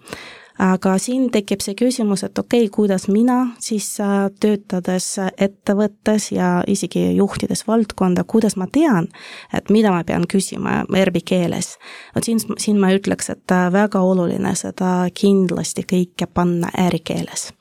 [0.60, 6.50] aga siin tekib see küsimus, et okei okay,, kuidas mina siis äh, töötades ettevõttes ja
[6.68, 9.08] isegi juhtides valdkonda, kuidas ma tean,
[9.54, 11.78] et mida ma pean küsima ERB-i keeles.
[12.16, 17.52] vot siin, siin ma ütleks, et äh, väga oluline seda kindlasti kõike panna ärikeeles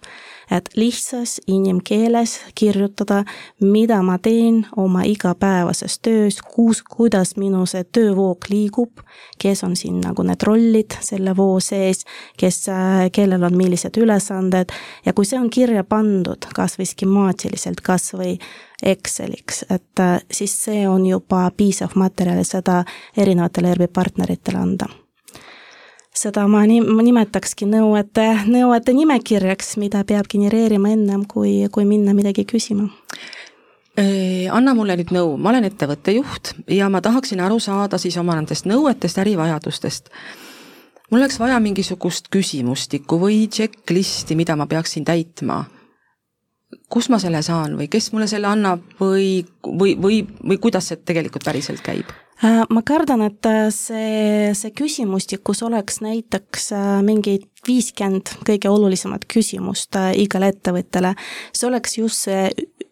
[0.56, 3.22] et lihtsas inimkeeles kirjutada,
[3.60, 9.02] mida ma teen oma igapäevases töös, kus, kuidas minu see töövoog liigub,
[9.38, 12.04] kes on siin nagu need rollid selle voo sees,
[12.38, 12.64] kes,
[13.12, 14.72] kellel on millised ülesanded.
[15.06, 18.36] Ja kui see on kirja pandud kas või skemaatiliselt, kas või
[18.82, 20.00] Exceliks, et
[20.34, 22.80] siis see on juba piisav materjal seda
[23.16, 24.90] erinevatele ERV partneritele anda
[26.14, 32.14] seda ma nim-, ma nimetakski nõuete, nõuete nimekirjaks, mida peab genereerima ennem, kui, kui minna
[32.16, 32.90] midagi küsima
[34.52, 38.36] anna mulle nüüd nõu, ma olen ettevõtte juht ja ma tahaksin aru saada siis oma
[38.38, 40.08] nendest nõuetest, ärivajadustest.
[41.10, 45.64] mul oleks vaja mingisugust küsimustikku või checklist'i, mida ma peaksin täitma.
[46.88, 50.96] kus ma selle saan või kes mulle selle annab või, või, või, või kuidas see
[50.96, 52.08] tegelikult päriselt käib?
[52.42, 57.36] Äh, ma kardan, et äh, see, see küsimustikus oleks näiteks äh, mingi
[57.68, 61.14] viiskümmend kõige olulisemat küsimust igale ettevõttele.
[61.54, 62.48] see oleks just see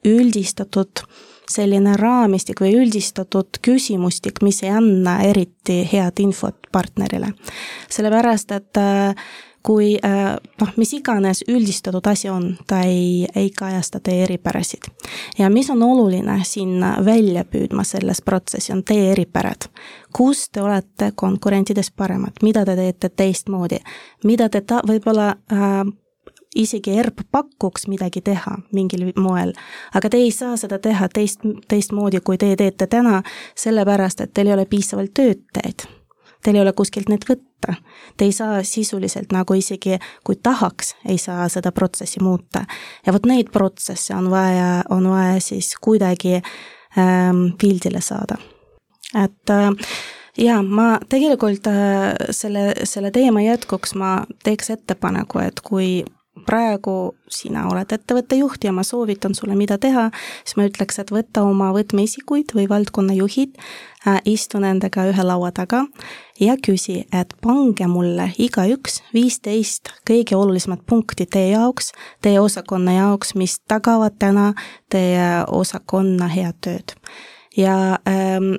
[0.06, 1.02] üldistatud
[1.50, 7.32] selline raamistik või üldistatud küsimustik, mis ei anna eriti head infot partnerile.
[7.90, 8.84] sellepärast, et
[9.62, 14.88] kui äh, noh, mis iganes üldistatud asi on, ta ei, ei kajasta teie eripärasid.
[15.38, 19.68] ja mis on oluline siin välja püüdma selles protsessis, on teie eripärad.
[20.16, 23.78] kus te olete konkurentidest paremad, mida te teete teistmoodi,
[24.24, 25.84] mida te ta-, võib-olla äh,
[26.54, 29.52] isegi ERP pakuks midagi teha mingil moel,
[29.94, 33.22] aga te ei saa seda teha teist, teistmoodi, kui te teete täna,
[33.54, 35.99] sellepärast et teil ei ole piisavalt töötajaid
[36.42, 37.74] teil ei ole kuskilt neid võtta.
[38.16, 42.64] Te ei saa sisuliselt nagu isegi, kui tahaks, ei saa seda protsessi muuta.
[43.06, 46.40] ja vot neid protsesse on vaja, on vaja siis kuidagi
[46.98, 48.38] ähm, pildile saada.
[49.24, 49.70] et äh,
[50.38, 56.04] jaa, ma tegelikult äh, selle, selle teema jätkuks ma teeks ettepaneku, et kui
[56.46, 60.08] praegu sina oled ettevõtte juht ja ma soovitan sulle, mida teha,
[60.44, 65.84] siis ma ütleks, et võta oma võtmeisikuid või valdkonnajuhid äh,, istu nendega ühe laua taga
[66.40, 73.34] ja küsi, et pange mulle igaüks viisteist kõige olulisemat punkti teie jaoks, teie osakonna jaoks,
[73.34, 74.52] mis tagavad täna
[74.90, 76.96] teie osakonna head tööd.
[77.56, 78.54] Ja ähm,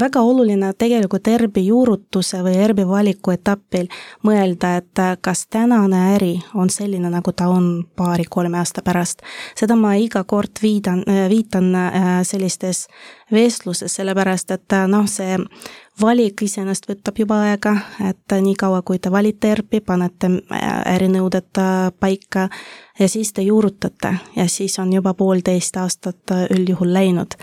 [0.00, 3.88] väga oluline tegelikult ERB-i juurutuse või ERB-i valiku etapil
[4.26, 9.22] mõelda, et äh, kas tänane äri on selline, nagu ta on paari-kolme aasta pärast.
[9.58, 12.86] seda ma iga kord viidan, äh, viitan äh, sellistes
[13.32, 15.38] vestluses, sellepärast et noh, see
[16.00, 17.72] valik iseenesest võtab juba aega,
[18.08, 20.30] et niikaua, kui te valite ERP-i, panete
[20.92, 21.60] ärinõuded
[22.00, 22.48] paika
[22.98, 27.38] ja siis te juurutate ja siis on juba poolteist aastat üldjuhul läinud.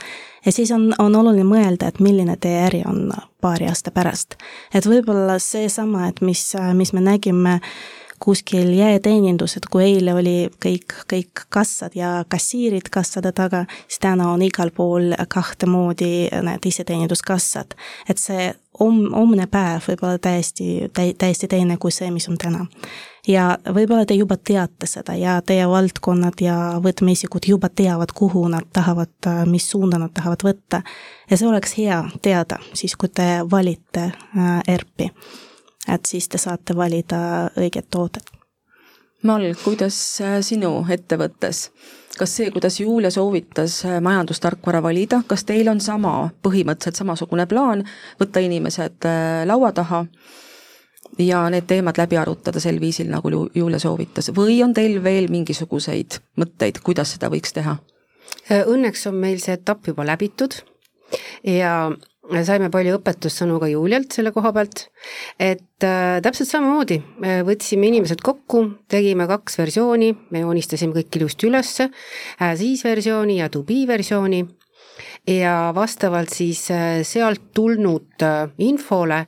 [0.45, 3.11] ja siis on, on oluline mõelda, et milline teie äri on
[3.41, 4.37] paari aasta pärast.
[4.73, 7.59] et võib-olla seesama, et mis, mis me nägime
[8.23, 14.29] kuskil jääteenindus, et kui eile oli kõik, kõik kassad ja kassiirid kassade taga, siis täna
[14.31, 17.75] on igal pool kahte moodi need iseteeninduskassad.
[18.09, 22.65] et see om-, homne päev võib olla täiesti, täiesti teine kui see, mis on täna.
[23.27, 28.67] ja võib-olla te juba teate seda ja teie valdkonnad ja võtmeisikud juba teavad, kuhu nad
[28.73, 30.83] tahavad, mis suunda nad tahavad võtta.
[31.29, 35.11] ja see oleks hea teada siis, kui te valite äh, ERP-i
[35.87, 38.31] et siis te saate valida õiged tooted.
[39.23, 41.69] Mall, kuidas äh, sinu ettevõttes,
[42.19, 47.85] kas see, kuidas Julia soovitas äh, majandustarkvara valida, kas teil on sama, põhimõtteliselt samasugune plaan,
[48.19, 50.03] võtta inimesed äh, laua taha
[51.23, 56.19] ja need teemad läbi arutada sel viisil, nagu Julia soovitas, või on teil veel mingisuguseid
[56.43, 57.77] mõtteid, kuidas seda võiks teha?
[58.51, 60.57] Õnneks on meil see etapp juba läbitud
[61.47, 61.93] ja
[62.47, 64.85] saime palju õpetussõnu ka Julialt selle koha pealt,
[65.41, 66.99] et äh, täpselt samamoodi
[67.43, 73.49] võtsime inimesed kokku, tegime kaks versiooni, me joonistasime kõik ilusti ülesse äh,, siis versiooni ja
[73.51, 74.43] to be versiooni.
[75.27, 79.23] Ja vastavalt siis äh, sealt tulnud äh, infole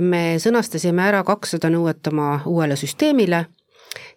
[0.00, 3.42] me sõnastasime ära kakssada nõuet oma uuele süsteemile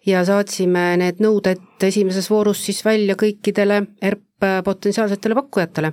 [0.06, 5.92] ja saatsime need nõuded esimeses voorus siis välja kõikidele ERP potentsiaalsetele pakkujatele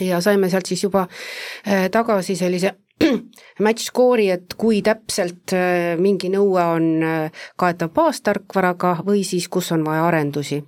[0.00, 2.74] ja saime sealt siis juba äh, tagasi sellise
[3.64, 9.72] match score'i, et kui täpselt äh, mingi nõue on äh, kaetav baastarkvaraga või siis kus
[9.76, 10.62] on vaja arendusi.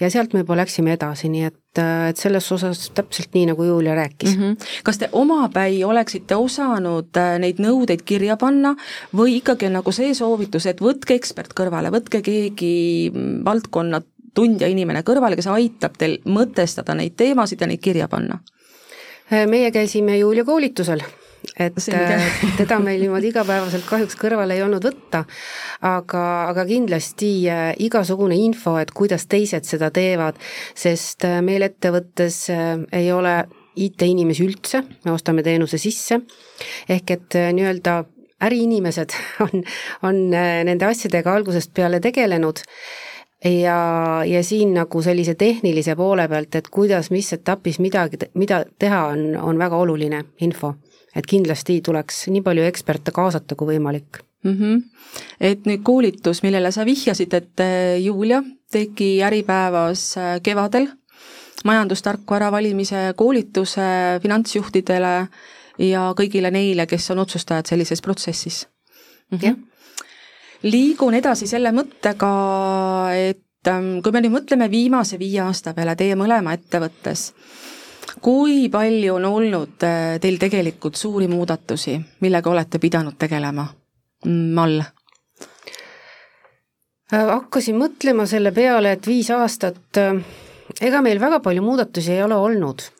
[0.00, 3.94] ja sealt me juba läksime edasi, nii et, et selles osas täpselt nii, nagu Julia
[3.94, 4.42] rääkis mm.
[4.42, 4.82] -hmm.
[4.84, 8.76] kas te omapäi oleksite osanud neid nõudeid kirja panna
[9.14, 14.00] või ikkagi on nagu see soovitus, et võtke ekspert kõrvale, võtke keegi mm, valdkonna
[14.34, 18.40] tundja inimene kõrvale, kes aitab teil mõtestada neid teemasid ja neid kirja panna?
[19.32, 21.00] Äh, meie käisime Julia koolitusel,
[21.56, 22.24] et äh,
[22.58, 25.22] teda meil niimoodi igapäevaselt kahjuks kõrval ei olnud võtta,
[25.80, 30.36] aga, aga kindlasti äh, igasugune info, et kuidas teised seda teevad,
[30.76, 33.38] sest meil ettevõttes ei ole
[33.80, 36.20] IT-inimesi üldse, me ostame teenuse sisse,
[36.92, 38.02] ehk et nii-öelda
[38.44, 39.64] äriinimesed on,
[40.04, 42.60] on nende asjadega algusest peale tegelenud
[43.44, 49.06] ja, ja siin nagu sellise tehnilise poole pealt, et kuidas, mis etapis midagi, mida teha,
[49.12, 50.74] on, on väga oluline info.
[51.14, 54.54] et kindlasti tuleks nii palju eksperte kaasata kui võimalik mm.
[54.58, 54.80] -hmm.
[55.40, 60.88] et nüüd koolitus, millele sa vihjasid, et äh, Julia tegi Äripäevas äh, kevadel
[61.64, 65.28] majandustarkvara valimise koolituse finantsjuhtidele
[65.78, 68.66] ja kõigile neile, kes on otsustajad sellises protsessis
[69.30, 69.38] mm.
[69.38, 69.46] -hmm.
[69.46, 69.73] jah
[70.64, 72.30] liigun edasi selle mõttega,
[73.16, 77.28] et ähm, kui me nüüd mõtleme viimase viie aasta peale teie mõlema ettevõttes,
[78.24, 83.66] kui palju on olnud äh, teil tegelikult suuri muudatusi, millega olete pidanud tegelema?
[84.56, 84.80] Mall?
[87.12, 90.16] Äh, hakkasin mõtlema selle peale, et viis aastat, äh,
[90.80, 92.90] ega meil väga palju muudatusi ei ole olnud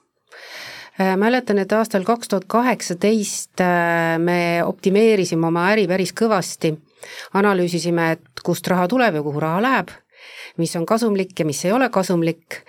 [1.18, 3.59] mäletan, et aastal kaks tuhat kaheksateist
[4.22, 6.70] me optimeerisime oma äri päris kõvasti
[7.34, 9.94] analüüsisime, et kust raha tuleb ja kuhu raha läheb,
[10.56, 12.62] mis on kasumlik ja mis ei ole kasumlik.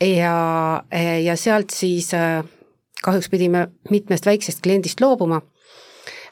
[0.00, 0.82] Ja,
[1.24, 2.44] ja sealt siis äh,
[3.02, 5.40] kahjuks pidime mitmest väiksest kliendist loobuma,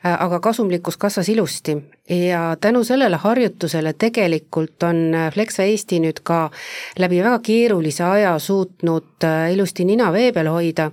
[0.04, 1.76] äh, aga kasumlikkus kasvas ilusti.
[2.10, 6.50] Ja tänu sellele harjutusele tegelikult on äh, Flexa Eesti nüüd ka
[6.98, 10.90] läbi väga keerulise aja suutnud ilusti nina vee peal hoida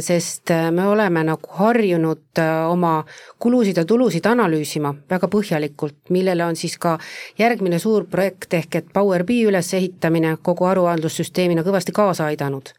[0.00, 3.04] sest äh, me oleme nagu harjunud äh, oma
[3.38, 6.98] kulusid ja tulusid analüüsima väga põhjalikult, millele on siis ka
[7.38, 12.72] järgmine suur projekt ehk et Power BI ülesehitamine kogu aruandlussüsteemina kõvasti kaasa aidanud.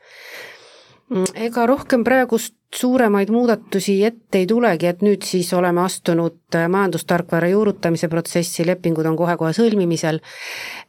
[1.14, 7.52] Mm, ega rohkem praegust suuremaid muudatusi ette ei tulegi, et nüüd siis oleme astunud majandustarkvara
[7.52, 10.24] juurutamise protsessi, lepingud on kohe-kohe sõlmimisel,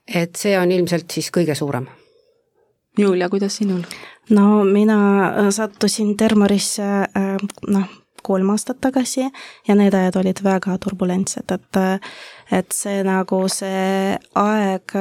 [0.08, 1.90] et see on ilmselt siis kõige suurem.
[2.98, 3.82] Julia, kuidas sinul?
[4.30, 7.88] no mina äh, sattusin Termarisse äh, noh,
[8.22, 9.26] kolm aastat tagasi
[9.68, 11.98] ja need ajad olid väga turbulentsed, et äh,
[12.52, 14.94] et see nagu see aeg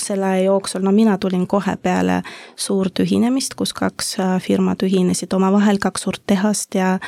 [0.00, 2.22] selle aja jooksul, no mina tulin kohe peale
[2.56, 6.98] suurt ühinemist, kus kaks firmat ühinesid omavahel, kaks suurt tehast ja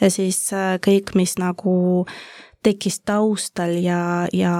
[0.00, 0.48] ja siis
[0.82, 2.06] kõik, mis nagu
[2.62, 4.54] tekkis taustal ja, ja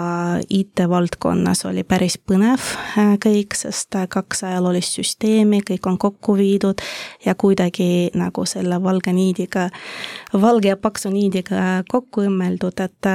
[0.51, 2.61] IT-valdkonnas oli päris põnev
[2.99, 6.81] äh, kõik, sest äh, kaks ajaloolist süsteemi, kõik on kokku viidud
[7.27, 9.69] ja kuidagi nagu selle valge niidiga,
[10.33, 13.11] valge ja paksu niidiga kokku õmmeldud, et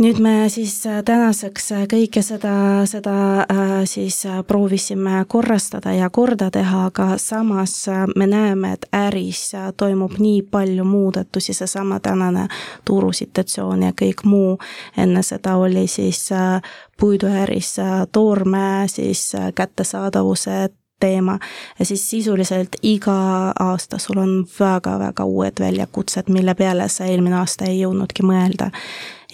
[0.00, 2.54] nüüd me siis äh, tänaseks äh, kõike seda,
[2.88, 7.74] seda äh, siis proovisime korrastada ja korda teha, aga samas
[8.16, 12.48] me näeme, et äris toimub nii palju muudatusi, seesama tänane
[12.88, 14.58] turusituatsioon ja kõik muu,
[14.96, 16.28] enne seda oli siis
[17.00, 17.76] puiduäris
[18.12, 20.68] toorme siis kättesaadavuse
[21.00, 21.38] teema.
[21.78, 27.66] Ja siis sisuliselt iga aasta sul on väga-väga uued väljakutsed, mille peale sa eelmine aasta
[27.66, 28.70] ei jõudnudki mõelda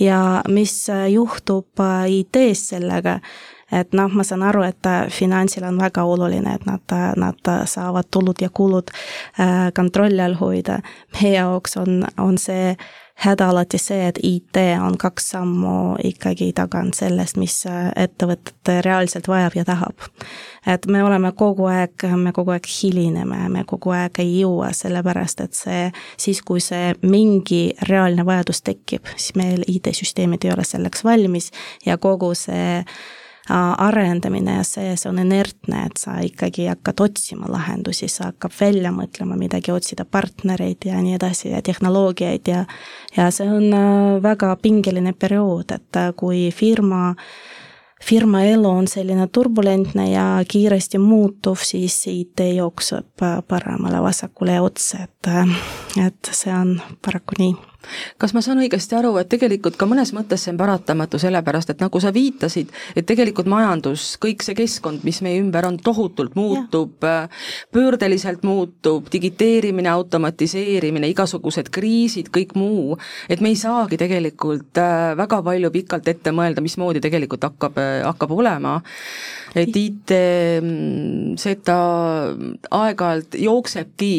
[0.00, 3.18] ja mis äh, juhtub äh, IT-s sellega,
[3.72, 8.08] et noh, ma saan aru, et äh, finantsil on väga oluline, et nad, nad saavad
[8.10, 8.90] tulud ja kulud
[9.74, 10.80] kontrolli all hoida.
[11.12, 12.76] meie jaoks on, on see
[13.18, 19.56] häda alati see, et IT on kaks sammu ikkagi tagant sellest, mis ettevõtet reaalselt vajab
[19.58, 20.06] ja tahab.
[20.68, 25.42] Et me oleme kogu aeg, me kogu aeg hilineme, me kogu aeg ei jõua, sellepärast
[25.42, 25.84] et see,
[26.20, 31.50] siis kui see mingi reaalne vajadus tekib, siis meil IT-süsteemid ei ole selleks valmis
[31.86, 32.84] ja kogu see
[33.48, 38.92] arendamine ja see, see on inertne, et sa ikkagi hakkad otsima lahendusi, sa hakkad välja
[38.94, 42.64] mõtlema midagi, otsida partnereid ja nii edasi ja tehnoloogiaid ja
[43.16, 47.24] ja see on äh, väga pingeline periood, et äh, kui firma äh,
[48.04, 55.32] firma elu on selline turbulentne ja kiiresti muutuv, siis IT jookseb paremale-vasakule ja otse, et,
[56.06, 57.56] et see on paraku nii
[58.18, 61.82] kas ma saan õigesti aru, et tegelikult ka mõnes mõttes see on paratamatu, sellepärast et
[61.82, 67.04] nagu sa viitasid, et tegelikult majandus, kõik see keskkond, mis meie ümber on, tohutult muutub,
[67.74, 72.98] pöördeliselt muutub, digiteerimine, automatiseerimine, igasugused kriisid, kõik muu,
[73.28, 78.02] et me ei saagi tegelikult äh, väga palju pikalt ette mõelda, mismoodi tegelikult hakkab, äh,
[78.06, 78.78] hakkab olema,
[79.56, 80.12] et IT
[80.62, 81.78] mm, seda
[82.74, 84.12] aeg-ajalt jooksebki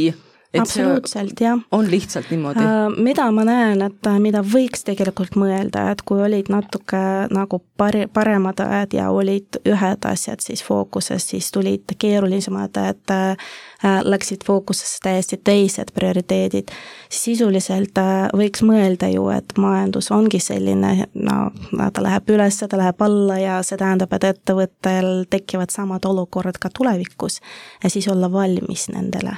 [0.57, 1.59] absoluutselt, jah.
[1.71, 2.97] on lihtsalt niimoodi uh,?
[2.97, 7.01] mida ma näen, et äh, mida võiks tegelikult mõelda, et kui olid natuke
[7.33, 13.51] nagu pari-, paremad ajad ja olid ühed asjad siis fookuses, siis tulid keerulisemad, et äh,
[13.83, 16.71] läksid fookusesse täiesti teised prioriteedid,
[17.09, 21.37] sisuliselt äh, võiks mõelda ju, et majandus ongi selline, no
[21.71, 26.69] ta läheb üles, ta läheb alla ja see tähendab, et ettevõttel tekivad samad olukorrad ka
[26.75, 27.39] tulevikus
[27.83, 29.37] ja siis olla valmis nendele.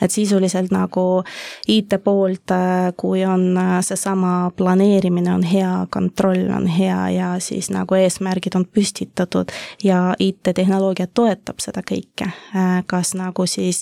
[0.00, 1.22] et sisuliselt nagu
[1.68, 7.70] IT poolt, äh, kui on äh, seesama planeerimine on hea, kontroll on hea ja siis
[7.70, 9.52] nagu eesmärgid on püstitatud
[9.84, 13.81] ja IT-tehnoloogia toetab seda kõike, äh, kas nagu siis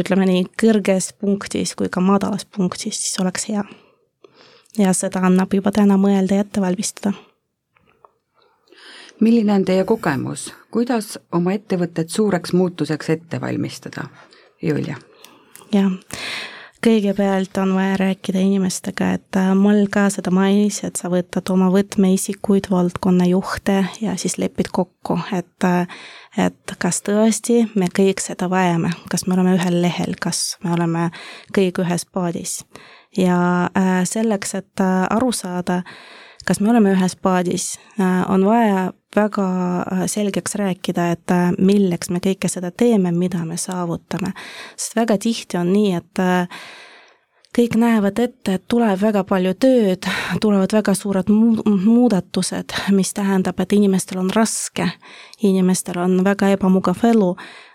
[0.00, 3.64] ütleme nii, kõrges punktis kui ka madalas punktis, siis oleks hea.
[4.78, 7.12] ja seda annab juba täna mõelda ja ette valmistada
[9.20, 14.08] milline on teie kogemus, kuidas oma ettevõtet suureks muutuseks ette valmistada,
[14.62, 14.96] Julia?
[15.72, 15.92] jah,
[16.86, 21.66] kõigepealt on vaja rääkida inimestega, et äh, Mall ka seda mainis, et sa võtad oma
[21.74, 25.98] võtmeisikuid, valdkonnajuhte ja siis lepid kokku, et äh,
[26.36, 31.08] et kas tõesti me kõik seda vajame, kas me oleme ühel lehel, kas me oleme
[31.56, 32.60] kõik ühes paadis.
[33.16, 33.38] ja
[33.72, 35.82] äh, selleks, et aru saada,
[36.46, 37.80] kas me oleme ühes paadis,
[38.28, 39.46] on vaja väga
[39.80, 44.32] äh, selgeks rääkida, et äh, milleks me kõike seda teeme, mida me saavutame.
[44.76, 46.64] sest väga tihti on nii, et äh,
[47.56, 50.08] kõik näevad ette, et tuleb väga palju tööd,
[50.40, 54.90] tulevad väga suured muudatused, mis tähendab, et inimestel on raske,
[55.42, 57.32] inimestel on väga ebamugav elu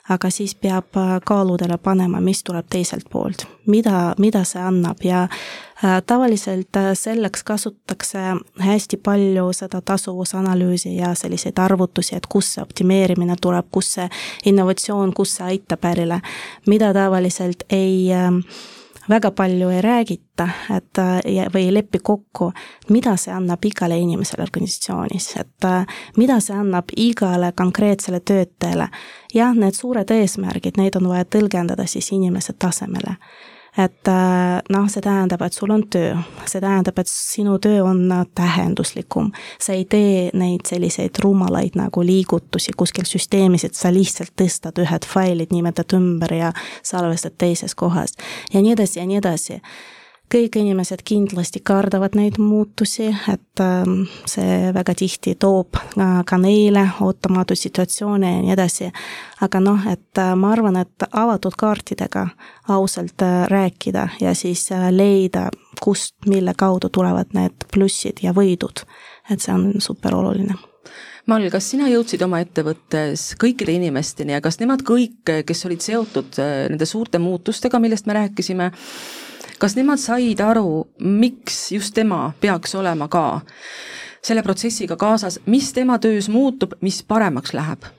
[0.10, 5.28] aga siis peab kaaludele panema, mis tuleb teiselt poolt, mida, mida see annab ja
[6.08, 8.20] tavaliselt äh, selleks kasutatakse
[8.60, 14.10] hästi palju seda tasuvusanalüüsi ja selliseid arvutusi, et kus see optimeerimine tuleb, kus see
[14.46, 16.22] innovatsioon, kus see aitab ärile,
[16.68, 18.30] mida tavaliselt ei äh,
[19.10, 21.00] väga palju ei räägita, et
[21.54, 22.52] või ei lepi kokku,
[22.90, 25.68] mida see annab igale inimesele organisatsioonis, et
[26.18, 28.88] mida see annab igale konkreetsele töötajale.
[29.34, 33.18] jah, need suured eesmärgid, neid on vaja tõlgendada siis inimese tasemele
[33.78, 38.04] et äh, noh, see tähendab, et sul on töö, see tähendab, et sinu töö on
[38.36, 39.32] tähenduslikum.
[39.60, 45.08] sa ei tee neid selliseid rumalaid nagu liigutusi kuskil süsteemis, et sa lihtsalt tõstad ühed
[45.08, 46.52] failid, nimetad ümber ja
[46.84, 48.18] salvestad teises kohas.
[48.54, 49.62] Ja nii edasi ja nii edasi
[50.32, 55.80] kõik inimesed kindlasti kardavad neid muutusi, et ähm, see väga tihti toob
[56.26, 58.92] ka neile ootamatu situatsioone ja nii edasi.
[59.42, 62.28] aga noh, et äh, ma arvan, et avatud kaartidega
[62.70, 65.50] ausalt äh, rääkida ja siis äh, leida,
[65.82, 68.86] kust, mille kaudu tulevad need plussid ja võidud,
[69.30, 70.56] et see on super oluline
[71.30, 76.40] Mall, kas sina jõudsid oma ettevõttes kõikide inimesteni ja kas nemad kõik, kes olid seotud
[76.42, 78.72] nende suurte muutustega, millest me rääkisime,
[79.62, 83.42] kas nemad said aru, miks just tema peaks olema ka
[84.22, 87.90] selle protsessiga kaasas, mis tema töös muutub, mis paremaks läheb?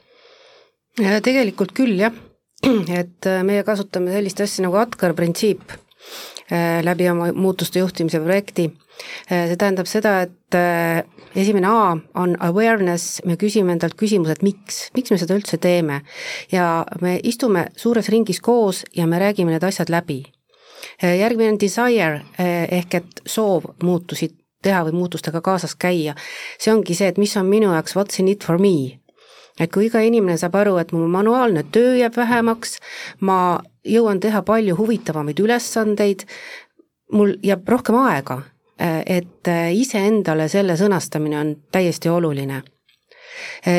[1.24, 2.12] tegelikult küll, jah.
[3.00, 8.68] et äh, meie kasutame sellist asja nagu Atkar printsiip äh, läbi oma muutuste juhtimise projekti.
[9.26, 10.58] Äh, see tähendab seda, et
[11.34, 16.02] esimene A on awareness, me küsime endalt küsimuse, et miks, miks me seda üldse teeme.
[16.52, 20.20] ja me istume suures ringis koos ja me räägime need asjad läbi
[21.03, 24.30] järgmine on desire eh, ehk et soov muutusi
[24.62, 26.14] teha või muutustega kaasas käia.
[26.59, 28.98] see ongi see, et mis on minu jaoks, what's in it for me.
[29.61, 32.78] et kui iga inimene saab aru, et mu manuaalne töö jääb vähemaks,
[33.20, 36.24] ma jõuan teha palju huvitavamaid ülesandeid,
[37.12, 38.42] mul jääb rohkem aega,
[38.78, 42.62] eh, et iseendale selle sõnastamine on täiesti oluline.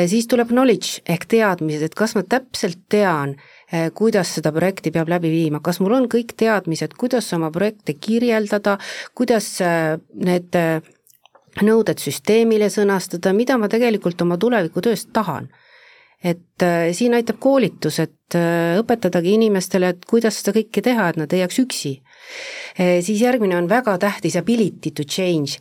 [0.06, 3.36] siis tuleb knowledge ehk teadmised, et kas ma täpselt tean,
[3.94, 8.76] kuidas seda projekti peab läbi viima, kas mul on kõik teadmised, kuidas oma projekte kirjeldada,
[9.16, 10.84] kuidas eh, need eh,
[11.64, 15.50] nõuded süsteemile sõnastada, mida ma tegelikult oma tulevikutööst tahan.
[16.24, 16.62] et
[16.96, 18.32] siin aitab koolitus, et
[18.80, 21.90] õpetadagi inimestele, et kuidas seda kõike teha, et nad ei jääks üksi.
[22.78, 25.58] Siis järgmine on väga tähtis ability to change,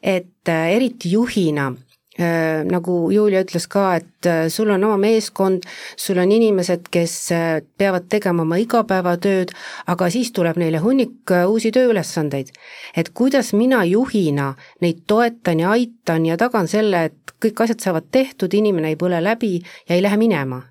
[0.00, 1.74] et eriti juhina
[2.18, 5.66] nagu Julia ütles ka, et äh, sul on oma meeskond,
[6.00, 7.46] sul on inimesed, kes äh,
[7.78, 9.52] peavad tegema oma igapäevatööd,
[9.92, 12.52] aga siis tuleb neile hunnik uusi tööülesandeid.
[12.96, 18.08] et kuidas mina juhina neid toetan ja aitan ja tagan selle, et kõik asjad saavad
[18.10, 20.62] tehtud, inimene ei põle läbi ja ei lähe minema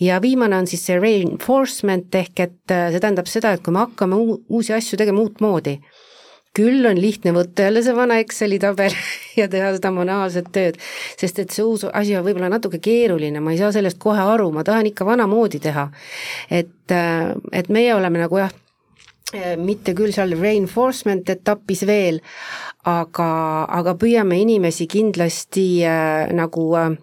[0.00, 4.20] ja viimane on siis see reinforcement ehk et see tähendab seda, et kui me hakkame
[4.48, 5.78] uusi asju tegema uutmoodi,
[6.56, 8.94] küll on lihtne võtta jälle see vana Exceli tabel
[9.40, 10.78] ja teha seda manuaalset tööd,
[11.20, 14.50] sest et see uus asi on võib-olla natuke keeruline, ma ei saa sellest kohe aru,
[14.54, 15.88] ma tahan ikka vanamoodi teha.
[16.50, 18.54] et, äh, et meie oleme nagu jah,
[19.34, 22.22] äh, mitte küll seal reinforcement etapis veel,
[22.88, 23.28] aga,
[23.80, 26.96] aga püüame inimesi kindlasti äh, nagu äh,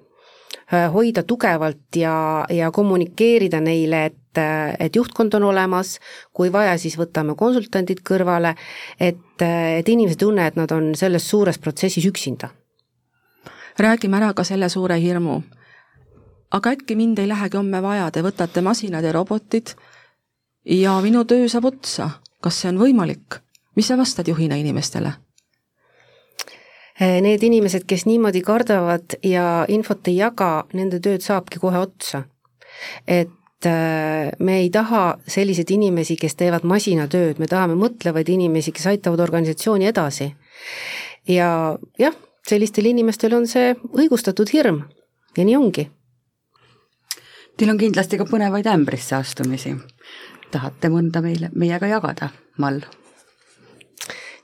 [0.94, 6.00] hoida tugevalt ja, ja kommunikeerida neile, et et juhtkond on olemas,
[6.34, 8.56] kui vaja, siis võtame konsultandid kõrvale,
[9.00, 12.50] et, et inimesed tunne, et nad on selles suures protsessis üksinda.
[13.80, 15.42] räägime ära ka selle suure hirmu.
[16.52, 19.76] aga äkki mind ei lähegi homme vaja, te võtate masinad ja robotid
[20.66, 22.10] ja minu töö saab otsa,
[22.42, 23.42] kas see on võimalik?
[23.76, 25.14] mis sa vastad juhina inimestele?
[27.00, 32.24] Need inimesed, kes niimoodi kardavad ja infot ei jaga, nende tööd saabki kohe otsa.
[33.08, 33.30] et
[34.40, 39.90] me ei taha selliseid inimesi, kes teevad masinatööd, me tahame mõtlevaid inimesi, kes aitavad organisatsiooni
[39.92, 40.34] edasi.
[41.28, 42.16] ja jah,
[42.48, 44.84] sellistel inimestel on see õigustatud hirm
[45.38, 45.90] ja nii ongi.
[47.58, 49.76] Teil on kindlasti ka põnevaid ämbrisse astumisi.
[50.52, 52.80] tahate mõnda meile, meiega jagada, Mall?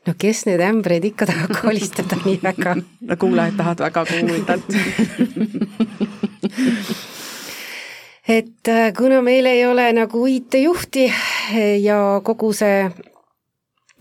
[0.08, 4.54] no kes need ämbreid ikka tahab kolistada nii väga no kuulajad tahavad väga kuulda
[8.28, 11.08] et äh, kuna meil ei ole nagu IT-juhti
[11.82, 12.90] ja kogu see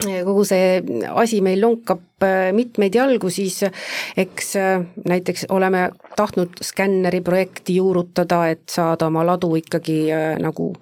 [0.01, 0.81] kogu see
[1.13, 3.63] asi meil lonkab äh, mitmeid jalgu, siis
[4.17, 10.03] eks äh, näiteks oleme tahtnud skänneri projekti juurutada, et saada oma ladu ikkagi
[10.41, 10.73] nagu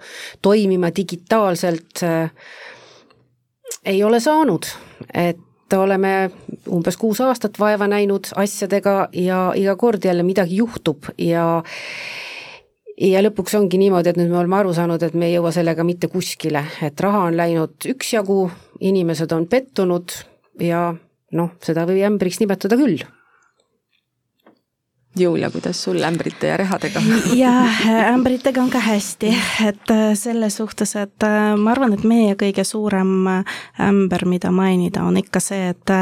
[0.43, 2.03] toimima digitaalselt.
[3.85, 4.67] ei ole saanud,
[5.15, 6.31] et oleme
[6.71, 11.63] umbes kuus aastat vaeva näinud asjadega ja iga kord jälle midagi juhtub ja
[13.01, 15.85] ja lõpuks ongi niimoodi, et nüüd me oleme aru saanud, et me ei jõua sellega
[15.87, 18.41] mitte kuskile, et raha on läinud üksjagu,
[18.81, 20.15] inimesed on pettunud
[20.63, 20.89] ja
[21.33, 23.05] noh, seda võib ämbriks nimetada küll
[25.17, 27.01] Julia, kuidas sul ämbrite ja rehadega?
[27.35, 29.31] jah, ämbritega on ka hästi,
[29.67, 33.57] et äh, selles suhtes, et äh, ma arvan, et meie kõige suurem äh,
[33.89, 35.95] ämber, mida mainida, on ikka see, et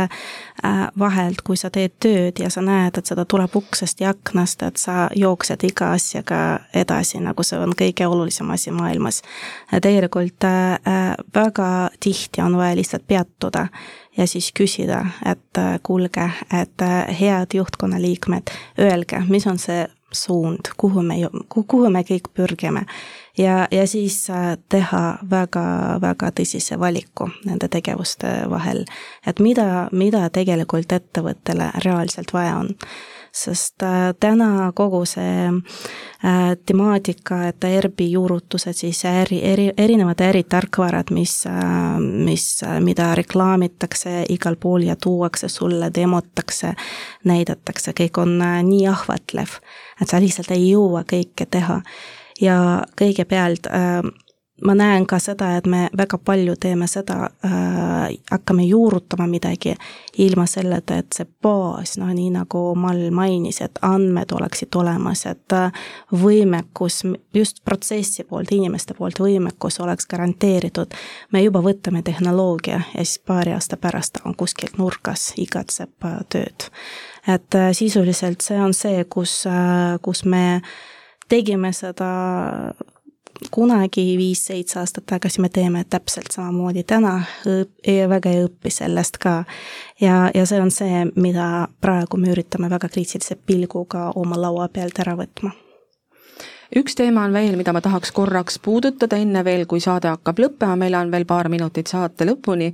[0.99, 4.81] vahelt, kui sa teed tööd ja sa näed, et seda tuleb uksest ja aknast, et
[4.81, 6.41] sa jooksed iga asjaga
[6.75, 9.23] edasi, nagu see on kõige olulisem asi maailmas.
[9.71, 10.49] tegelikult
[11.35, 11.69] väga
[12.01, 13.69] tihti on vaja lihtsalt peatuda
[14.17, 16.31] ja siis küsida, et äh, kuulge,
[16.63, 21.17] et äh, head juhtkonna liikmed, öelge, mis on see suund, kuhu me,
[21.49, 22.87] kuhu me kõik pürgime.
[23.39, 28.85] ja, ja siis äh, teha väga-väga tõsise valiku nende tegevuste vahel,
[29.27, 32.75] et mida, mida tegelikult ettevõttele reaalselt vaja on
[33.37, 41.13] sest äh, täna kogu see äh, temaatika, et ERP-i juurutused, siis äri, eri, erinevad äritarkvarad,
[41.15, 42.49] mis, äh, mis,
[42.81, 46.75] mida reklaamitakse igal pool ja tuuakse sulle, demotakse,
[47.25, 49.59] näidatakse, kõik on nii ahvatlev,
[50.01, 51.83] et sa lihtsalt ei jõua kõike teha.
[52.41, 52.57] ja
[53.01, 54.03] kõigepealt äh,
[54.65, 59.75] ma näen ka seda, et me väga palju teeme seda äh,, hakkame juurutama midagi
[60.19, 65.57] ilma selleta, et see baas, noh nii nagu Mall mainis, et andmed oleksid olemas, et
[65.57, 67.03] äh, võimekus,
[67.35, 70.97] just protsessi poolt, inimeste poolt võimekus oleks garanteeritud.
[71.33, 76.71] me juba võtame tehnoloogia ja siis paari aasta pärast on kuskilt nurgas, igatseb äh, tööd.
[77.29, 79.45] et äh, sisuliselt see on see, kus,
[80.03, 80.63] kus me
[81.29, 82.11] tegime seda
[83.51, 87.21] kunagi viis-seitse aastat tagasi me teeme täpselt samamoodi täna,
[88.09, 89.45] väga ei õpi sellest ka.
[90.01, 94.99] ja, ja see on see, mida praegu me üritame väga kriitilise pilguga oma laua pealt
[95.05, 95.53] ära võtma.
[96.77, 100.77] Üks teema on veel, mida ma tahaks korraks puudutada, enne veel, kui saade hakkab lõppema,
[100.77, 102.73] meil on veel paar minutit saate lõpuni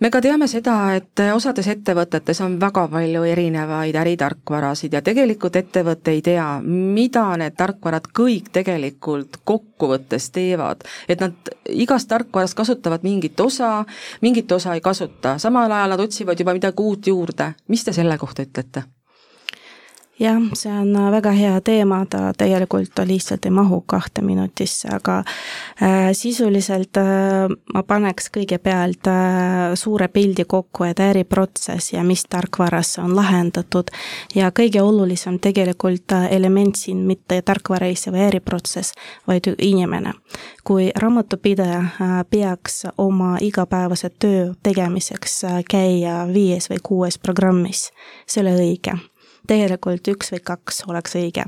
[0.00, 6.14] me ka teame seda, et osades ettevõtetes on väga palju erinevaid äritarkvarasid ja tegelikult ettevõte
[6.14, 10.84] ei tea, mida need tarkvarad kõik tegelikult kokkuvõttes teevad.
[11.08, 13.84] et nad igast tarkvarast kasutavad mingit osa,
[14.20, 17.54] mingit osa ei kasuta, samal ajal nad otsivad juba midagi uut juurde.
[17.68, 18.97] mis te selle kohta ütlete?
[20.18, 25.18] Jah, see on äh, väga hea teema, ta tegelikult lihtsalt ei mahu kahte minutisse, aga
[25.82, 29.10] äh, sisuliselt äh, ma paneks kõigepealt
[29.78, 33.90] suure pildi kokku, et äriprotsess ja mis tarkvarasse on lahendatud.
[34.34, 38.94] Ja kõige olulisem tegelikult element siin mitte tarkvara ise või äriprotsess,
[39.26, 40.12] vaid inimene.
[40.64, 41.84] kui raamatupidaja
[42.30, 47.88] peaks oma igapäevase töö tegemiseks käia viies või kuues programmis,
[48.26, 48.98] see ei ole õige
[49.48, 51.44] tegelikult üks või kaks oleks õige.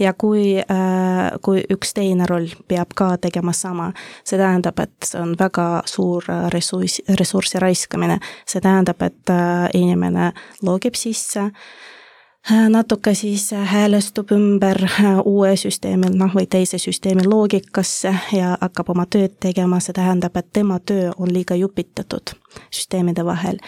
[0.00, 3.92] ja kui, äh, kui üks teine roll peab ka tegema sama,
[4.24, 9.68] see tähendab, et see on väga suur äh, ressurss, ressursi raiskamine, see tähendab, et äh,
[9.74, 10.32] inimene
[10.62, 11.50] logib sisse,
[12.68, 14.78] natuke siis häälestub ümber
[15.24, 20.52] uue süsteemi, noh, või teise süsteemi loogikasse ja hakkab oma tööd tegema, see tähendab, et
[20.52, 22.36] tema töö on liiga jupitatud
[22.70, 23.58] süsteemide vahel.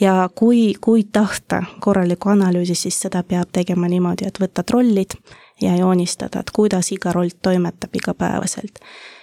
[0.00, 5.16] ja kui, kui tahta korralikku analüüsi, siis seda peab tegema niimoodi, et võtad rollid
[5.60, 8.80] ja joonistada, et kuidas iga roll toimetab igapäevaselt.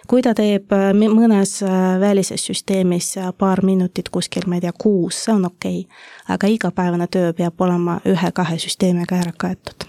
[0.07, 4.73] Kui ta teeb äh, mõnes äh, välises süsteemis äh, paar minutit kuskil, ma ei tea,
[4.77, 6.01] kuus, see on okei okay.,
[6.35, 9.87] aga igapäevane töö peab olema ühe-kahe süsteemiga ära kaetud.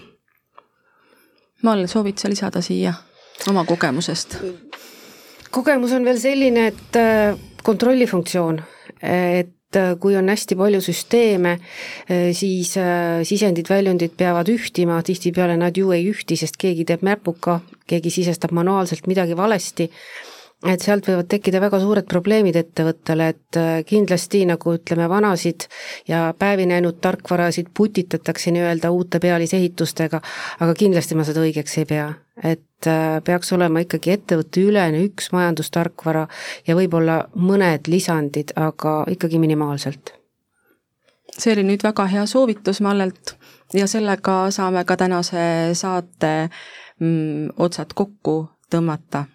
[1.63, 2.93] Mall, soovid sa lisada siia
[3.49, 4.39] oma kogemusest?
[5.55, 6.97] kogemus on veel selline, et
[7.63, 8.59] kontrollifunktsioon
[9.01, 9.64] et
[9.99, 11.57] kui on hästi palju süsteeme,
[12.09, 17.59] äh, siis äh, sisendid-väljundid peavad ühtima, tihtipeale nad ju ei ühti, sest keegi teeb näpuka,
[17.89, 19.89] keegi sisestab manuaalselt midagi valesti.
[20.65, 25.67] Et sealt võivad tekkida väga suured probleemid ettevõttele, et kindlasti nagu ütleme, vanasid
[26.09, 30.21] ja päevi näinud tarkvarasid putitatakse nii-öelda uute pealisehitustega,
[30.63, 32.07] aga kindlasti ma seda õigeks ei pea.
[32.41, 36.25] Et äh, peaks olema ikkagi ettevõtteülene üks majandustarkvara
[36.67, 40.13] ja võib-olla mõned lisandid, aga ikkagi minimaalselt.
[41.35, 43.35] see oli nüüd väga hea soovitus Mallelt
[43.73, 46.49] ja sellega saame ka tänase saate
[46.99, 49.25] mm, otsad kokku tõmmata.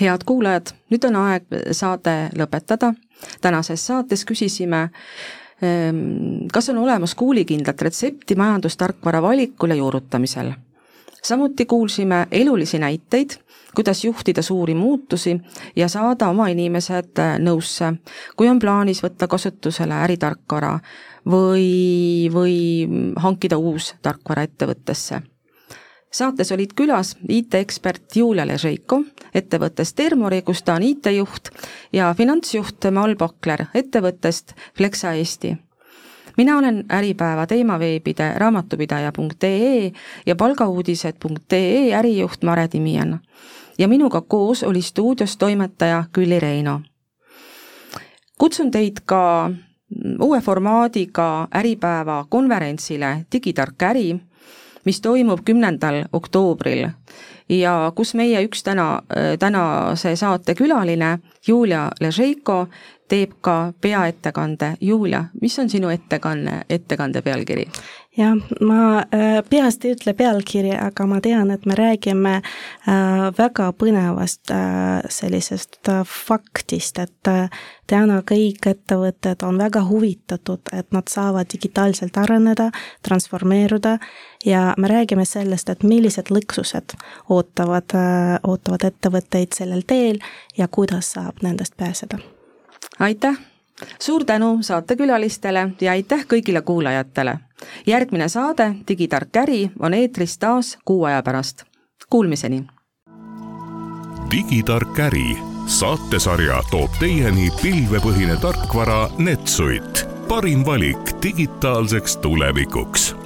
[0.00, 2.94] head kuulajad, nüüd on aeg saade lõpetada.
[3.40, 4.90] tänases saates küsisime
[5.62, 10.52] ehm, kas on olemas kuulikindlat retsepti majandustarkvara valikul ja juurutamisel
[11.24, 13.30] samuti kuulsime elulisi näiteid,
[13.74, 15.40] kuidas juhtida suuri muutusi
[15.76, 17.94] ja saada oma inimesed äh, nõusse,
[18.36, 20.78] kui on plaanis võtta kasutusele äritarkvara
[21.30, 22.56] või, või
[23.16, 25.22] hankida uus tarkvara ettevõttesse.
[26.12, 28.98] Saates olid külas IT-ekspert Julia Ležeiko
[29.34, 31.48] ettevõttest Termori, kus ta on IT-juht
[31.92, 35.54] ja finantsjuht Mal Pokler ettevõttest Flexa Eesti
[36.36, 39.92] mina olen Äripäeva teemaveebide raamatupidaja.ee
[40.26, 43.20] ja palgauudised.ee ärijuht Mare Timian.
[43.78, 46.80] ja minuga koos oli stuudios toimetaja Külli Reino.
[48.38, 49.50] kutsun teid ka
[50.20, 54.20] uue formaadiga Äripäeva konverentsile Digitark äri,
[54.84, 56.88] mis toimub kümnendal oktoobril
[57.48, 59.02] ja kus meie üks täna,
[59.38, 62.66] tänase saate külaline, Julia Ležeiko,
[63.08, 64.76] teeb ka peaettekande.
[64.80, 67.66] Julia, mis on sinu ettekanne, ettekande pealkiri?
[68.16, 73.70] Jah, ma äh, peast ei ütle pealkirja, aga ma tean, et me räägime äh, väga
[73.78, 77.30] põnevast äh, sellisest faktist, et
[77.90, 82.70] täna kõik ettevõtted on väga huvitatud, et nad saavad digitaalselt areneda,
[83.06, 83.96] transformeeruda
[84.44, 86.96] ja me räägime sellest, et millised lõksused
[87.28, 87.96] ootavad,
[88.48, 90.20] ootavad ettevõtteid sellel teel
[90.56, 92.18] ja kuidas saab nendest pääseda.
[92.98, 93.40] aitäh!
[93.98, 97.38] suur tänu saatekülalistele ja aitäh kõigile kuulajatele.
[97.86, 101.64] Järgmine saade Digitark äri on eetris taas kuu aja pärast.
[102.10, 102.64] Kuulmiseni.
[104.30, 113.21] digitark äri saatesarja toob teieni pilvepõhine tarkvara Netsuit, parim valik digitaalseks tulevikuks